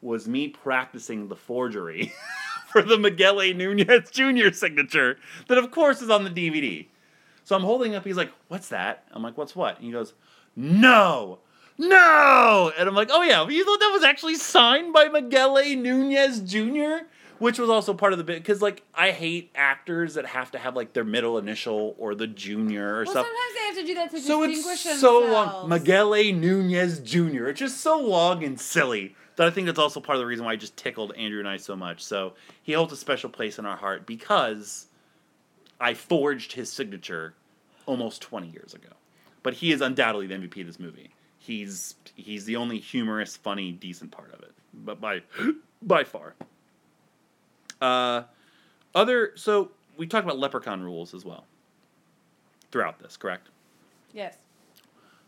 [0.00, 2.12] was me practicing the forgery
[2.68, 3.52] for the Miguel A.
[3.52, 4.50] Nunez Jr.
[4.52, 5.18] signature,
[5.48, 6.86] that of course is on the DVD.
[7.42, 8.04] So I'm holding up.
[8.04, 10.14] He's like, "What's that?" I'm like, "What's what?" And he goes,
[10.56, 11.40] "No,
[11.76, 15.74] no!" And I'm like, "Oh yeah, you thought that was actually signed by Miguel A.
[15.74, 17.06] Nunez Jr."
[17.38, 20.58] Which was also part of the bit because like I hate actors that have to
[20.58, 23.26] have like their middle initial or the junior or Well, stuff.
[23.26, 25.68] sometimes they have to do that to So distinguish it's so long.
[25.68, 26.32] Miguel A.
[26.32, 27.46] Nunez Jr.
[27.48, 30.44] It's just so long and silly that I think that's also part of the reason
[30.44, 32.04] why I just tickled Andrew and I so much.
[32.04, 34.86] So he holds a special place in our heart because
[35.80, 37.34] I forged his signature
[37.86, 38.90] almost 20 years ago.
[39.42, 41.10] But he is undoubtedly the MVP of this movie.
[41.38, 45.22] He's he's the only humorous, funny, decent part of it, but by
[45.82, 46.34] by far.
[47.80, 48.22] Uh,
[48.94, 51.46] other so we talked about leprechaun rules as well
[52.70, 53.48] throughout this, correct?
[54.12, 54.36] Yes.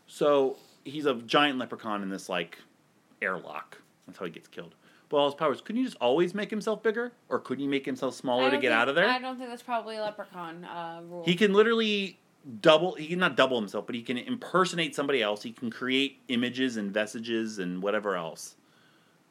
[0.07, 2.57] So he's a giant leprechaun in this like
[3.21, 3.81] airlock.
[4.05, 4.75] That's how he gets killed.
[5.09, 7.85] But all his powers, couldn't you just always make himself bigger, or couldn't you make
[7.85, 9.07] himself smaller to get think- out of there?
[9.07, 11.23] I don't think that's probably a leprechaun uh, rule.
[11.23, 12.19] He can literally
[12.61, 12.95] double.
[12.95, 15.43] He can not double himself, but he can impersonate somebody else.
[15.43, 18.55] He can create images and vestiges and whatever else.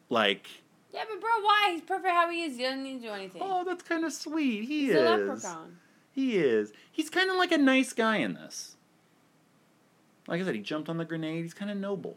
[0.09, 0.49] Like,
[0.97, 1.71] Yeah, but bro, why?
[1.73, 2.57] He's perfect how he is.
[2.57, 3.43] He doesn't need to do anything.
[3.45, 4.65] oh, that's kind of sweet.
[4.65, 4.97] He He's is.
[4.97, 5.77] a leprechaun.
[6.11, 6.73] He is.
[6.91, 8.77] He's kind of like a nice guy in this.
[10.27, 11.43] Like I said, he jumped on the grenade.
[11.43, 12.17] He's kind of noble.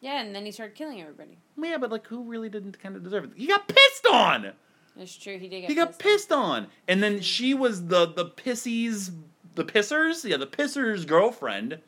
[0.00, 1.38] Yeah, and then he started killing everybody.
[1.62, 3.30] Yeah, but like, who really didn't kind of deserve it?
[3.36, 4.52] He got pissed on.
[4.98, 5.38] It's true.
[5.38, 5.70] He did get.
[5.70, 6.00] He got pissed.
[6.00, 9.10] pissed on, and then she was the the pissy's
[9.54, 10.24] the pissers.
[10.28, 11.80] Yeah, the pissers girlfriend.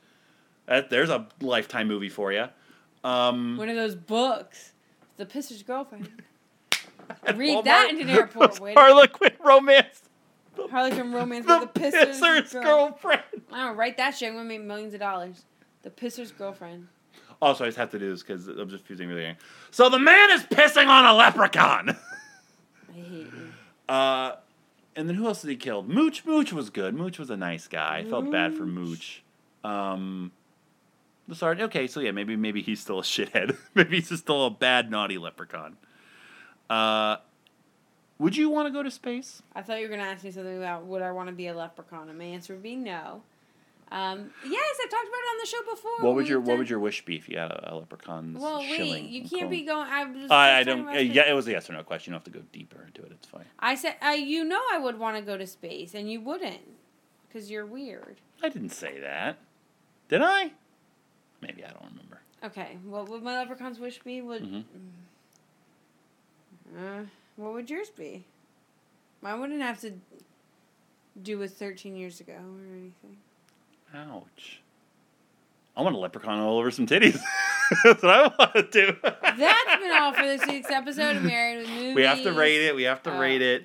[0.66, 2.47] That there's a lifetime movie for you.
[3.03, 4.72] Um, One of those books.
[5.18, 6.08] The Pisser's girlfriend.
[7.34, 8.76] read that in an airport, wait.
[8.78, 10.02] Harlequin romance.
[10.70, 13.22] Harlequin romance The with the Pisser's, pisser's girl- girlfriend.
[13.52, 14.28] I don't know, write that shit.
[14.30, 15.44] I'm gonna make millions of dollars.
[15.82, 16.88] The Pisser's girlfriend.
[17.40, 19.36] Also, I just have to do this because I'm just fusing everything.
[19.70, 21.90] So the man is pissing on a leprechaun.
[22.88, 23.32] I hate you.
[23.88, 24.32] Uh,
[24.96, 25.84] and then who else did he kill?
[25.84, 26.24] Mooch.
[26.26, 26.94] Mooch was good.
[26.94, 27.98] Mooch was a nice guy.
[27.98, 29.22] I felt bad for Mooch.
[29.62, 30.32] Um,
[31.28, 31.68] the sergeant.
[31.70, 33.56] Okay, so yeah, maybe maybe he's still a shithead.
[33.74, 35.76] maybe he's still a bad naughty leprechaun.
[36.68, 37.16] Uh,
[38.18, 39.42] would you want to go to space?
[39.54, 41.54] I thought you were gonna ask me something about would I want to be a
[41.54, 43.22] leprechaun, and my answer would be no.
[43.90, 45.92] Um, yes, I've talked about it on the show before.
[46.00, 48.38] What would your What done- would your wish be if you had a, a leprechaun's
[48.38, 49.88] Well, wait, you can't be going.
[49.90, 50.30] I was.
[50.30, 50.88] I, just don't.
[50.88, 52.10] Uh, yeah, it was a yes or no question.
[52.12, 53.12] You don't have to go deeper into it.
[53.12, 53.46] It's fine.
[53.58, 56.60] I said, uh, you know, I would want to go to space, and you wouldn't,
[57.26, 58.20] because you're weird.
[58.42, 59.38] I didn't say that.
[60.08, 60.52] Did I?
[61.41, 62.20] Maybe I don't remember.
[62.45, 64.20] Okay, what would my leprechaun's wish be?
[64.22, 64.64] Would Mhm.
[66.76, 67.03] uh,
[67.36, 68.24] what would yours be?
[69.20, 69.95] Mine wouldn't have to
[71.20, 73.16] do with thirteen years ago or anything.
[73.95, 74.61] Ouch.
[75.76, 77.20] I want a leprechaun all over some titties.
[77.85, 78.97] That's what I want to do.
[79.02, 81.94] That's been all for this week's episode of Married with Movies.
[81.94, 82.74] We have to rate it.
[82.74, 83.65] We have to Uh, rate it.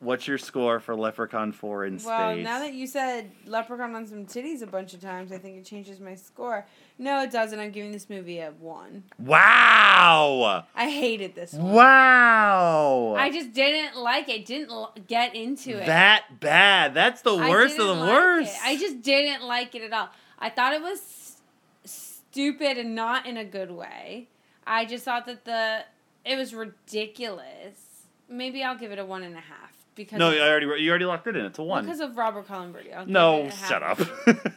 [0.00, 2.44] What's your score for Leprechaun 4 in Well, space?
[2.44, 5.64] now that you said Leprechaun on some titties a bunch of times, I think it
[5.64, 6.66] changes my score.
[6.98, 7.58] No, it doesn't.
[7.58, 9.04] I'm giving this movie a one.
[9.18, 10.64] wow!
[10.74, 11.72] I hated this one.
[11.72, 13.14] Wow!
[13.18, 14.44] I just didn't like it.
[14.46, 15.86] Didn't l- get into it.
[15.86, 16.94] that bad.
[16.94, 18.54] That's the worst of the like worst.
[18.54, 18.60] it.
[18.64, 20.08] I just didn't like it at all.
[20.38, 21.36] I thought it was s-
[21.84, 24.28] stupid and not in a good way.
[24.66, 25.84] I just thought that the
[26.24, 28.04] it was ridiculous.
[28.28, 30.90] Maybe I'll give it a one and a half because no, of, you already you
[30.90, 31.44] already locked it in.
[31.44, 31.84] It's a one.
[31.84, 32.50] because of Robert.
[32.50, 33.68] I'll no, it a half.
[33.68, 34.00] shut up.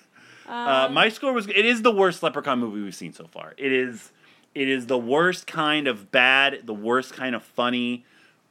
[0.47, 1.47] uh, Um, my score was.
[1.47, 3.53] It is the worst Leprechaun movie we've seen so far.
[3.57, 4.11] It is.
[4.53, 8.05] It is the worst kind of bad, the worst kind of funny,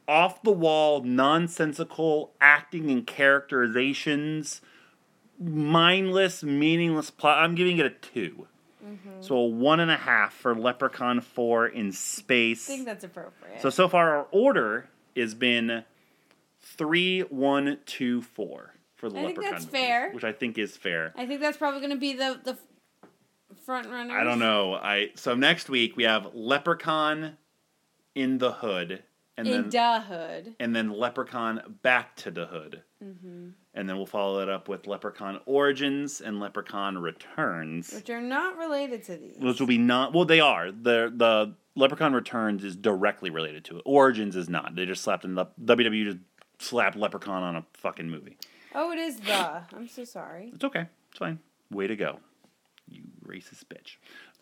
[0.07, 4.61] off the wall, nonsensical acting and characterizations,
[5.39, 7.37] mindless, meaningless plot.
[7.37, 8.47] I'm giving it a 2
[8.85, 9.21] Mm-hmm.
[9.21, 12.67] So a one and a half for Leprechaun Four in space.
[12.67, 13.61] I think that's appropriate.
[13.61, 15.83] So so far our order has been
[16.61, 19.51] three, one, two, four for the I think Leprechaun.
[19.53, 20.11] that's movies, fair.
[20.11, 21.13] which I think is fair.
[21.15, 22.57] I think that's probably going to be the the
[23.65, 24.17] front runner.
[24.17, 24.73] I don't know.
[24.75, 27.37] I so next week we have Leprechaun
[28.15, 29.03] in the Hood,
[29.37, 30.55] and In then the hood.
[30.59, 33.49] and then Leprechaun back to the Hood, Mm-hmm.
[33.73, 38.57] and then we'll follow it up with Leprechaun Origins and Leprechaun Returns, Which are not
[38.57, 39.37] related to these.
[39.39, 40.13] which will be not.
[40.13, 40.71] Well, they are.
[40.71, 43.83] the The Leprechaun Returns is directly related to it.
[43.85, 44.75] Origins is not.
[44.75, 46.17] They just slapped in the WWE just
[46.61, 48.37] slapped Leprechaun on a fucking movie.
[48.75, 49.61] oh, it is the.
[49.75, 50.51] I'm so sorry.
[50.53, 50.87] It's okay.
[51.09, 51.39] It's fine.
[51.69, 52.19] Way to go,
[52.87, 53.97] you racist bitch.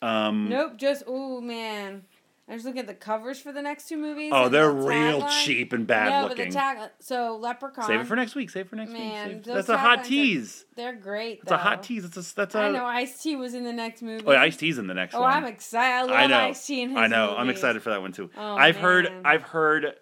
[0.05, 2.03] Um, Nope, just oh man.
[2.47, 4.31] I was looking at the covers for the next two movies.
[4.33, 6.45] Oh, they're the real cheap and bad no, looking.
[6.45, 7.85] but the tag so Leprechaun.
[7.85, 8.49] Save it for next week.
[8.49, 9.45] Save it for next Man, week.
[9.45, 10.65] Save- That's a hot taglines are- tease.
[10.75, 11.39] They're great.
[11.43, 12.05] It's a hot tease.
[12.05, 12.59] It's a that's a.
[12.59, 14.23] I know Ice T was in the next movie.
[14.25, 15.31] Oh, Ice T's in the next Oh, one.
[15.31, 15.93] I'm excited.
[15.93, 16.39] I love I know.
[16.39, 17.35] Ice T in his I know.
[17.37, 18.31] I'm excited for that one too.
[18.35, 19.11] Oh, I've heard.
[19.23, 19.93] I've heard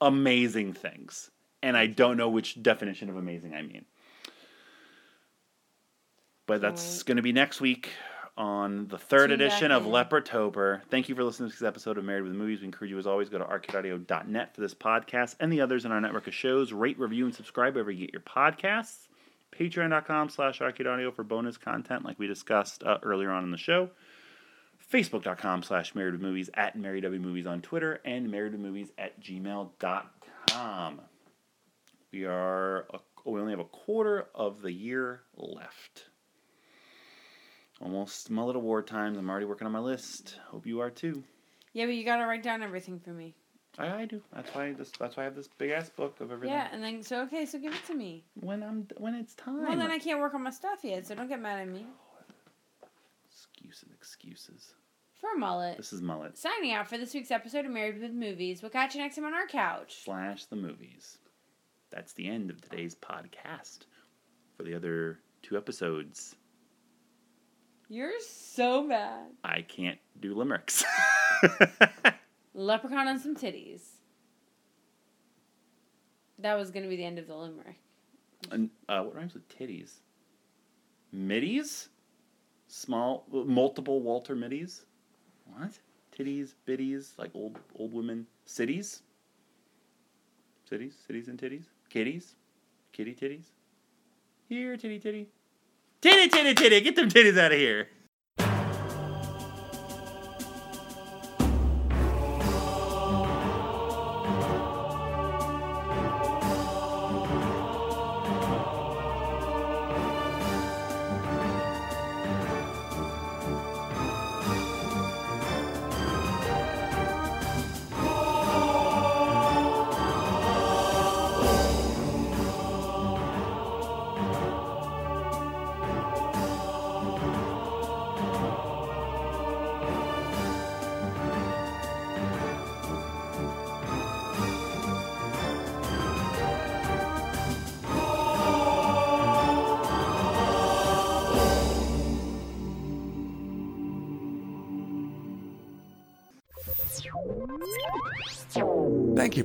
[0.00, 1.30] amazing things,
[1.62, 3.84] and I don't know which definition of amazing I mean.
[6.46, 7.90] But that's going to be next week
[8.36, 9.92] on the third Tune edition of in.
[9.92, 10.82] Leprotober.
[10.90, 12.60] Thank you for listening to this episode of Married with Movies.
[12.60, 15.92] We encourage you, as always, go to arcadeaudio.net for this podcast and the others in
[15.92, 16.72] our network of shows.
[16.72, 19.08] Rate, review, and subscribe wherever you get your podcasts.
[19.56, 23.90] Patreon.com slash arcadeaudio for bonus content like we discussed uh, earlier on in the show.
[24.92, 28.90] Facebook.com slash Married with Movies at Married W Movies on Twitter and Married with Movies
[28.98, 31.00] at gmail.com.
[32.12, 36.06] We are, a, we only have a quarter of the year left.
[37.80, 39.16] Almost mullet award times.
[39.16, 40.36] I'm already working on my list.
[40.48, 41.22] Hope you are too.
[41.72, 43.34] Yeah, but you gotta write down everything for me.
[43.78, 44.20] I, I do.
[44.34, 44.90] That's why this.
[44.98, 46.54] That's why I have this big ass book of everything.
[46.54, 48.24] Yeah, and then so okay, so give it to me.
[48.34, 49.62] When I'm when it's time.
[49.62, 51.86] Well, then I can't work on my stuff yet, so don't get mad at me.
[53.30, 54.74] Excuses, excuses.
[55.20, 55.76] For mullet.
[55.76, 58.62] This is mullet Signing out for this week's episode of Married with Movies.
[58.62, 60.00] We'll catch you next time on our couch.
[60.04, 61.18] slash the movies.
[61.90, 63.80] That's the end of today's podcast.
[64.56, 66.36] For the other two episodes,
[67.88, 69.26] You're so bad.
[69.42, 70.84] I can't do limericks.
[72.54, 73.80] Leprechaun on some titties.
[76.38, 77.76] That was gonna be the end of the limerick.
[78.50, 79.92] and, uh, what rhymes with titties?
[81.12, 81.88] Middies?
[82.68, 84.82] Small, multiple Walter middies?
[85.46, 85.72] What?
[86.16, 88.26] Titties, biddies, like old old women.
[88.46, 89.02] Cities?
[90.68, 91.64] Cities, cities and titties?
[91.90, 92.36] Kitties?
[92.92, 93.46] Kitty titties?
[94.48, 95.26] Here, titty titty.
[96.00, 97.88] Titty titty titty, get them titties out of here.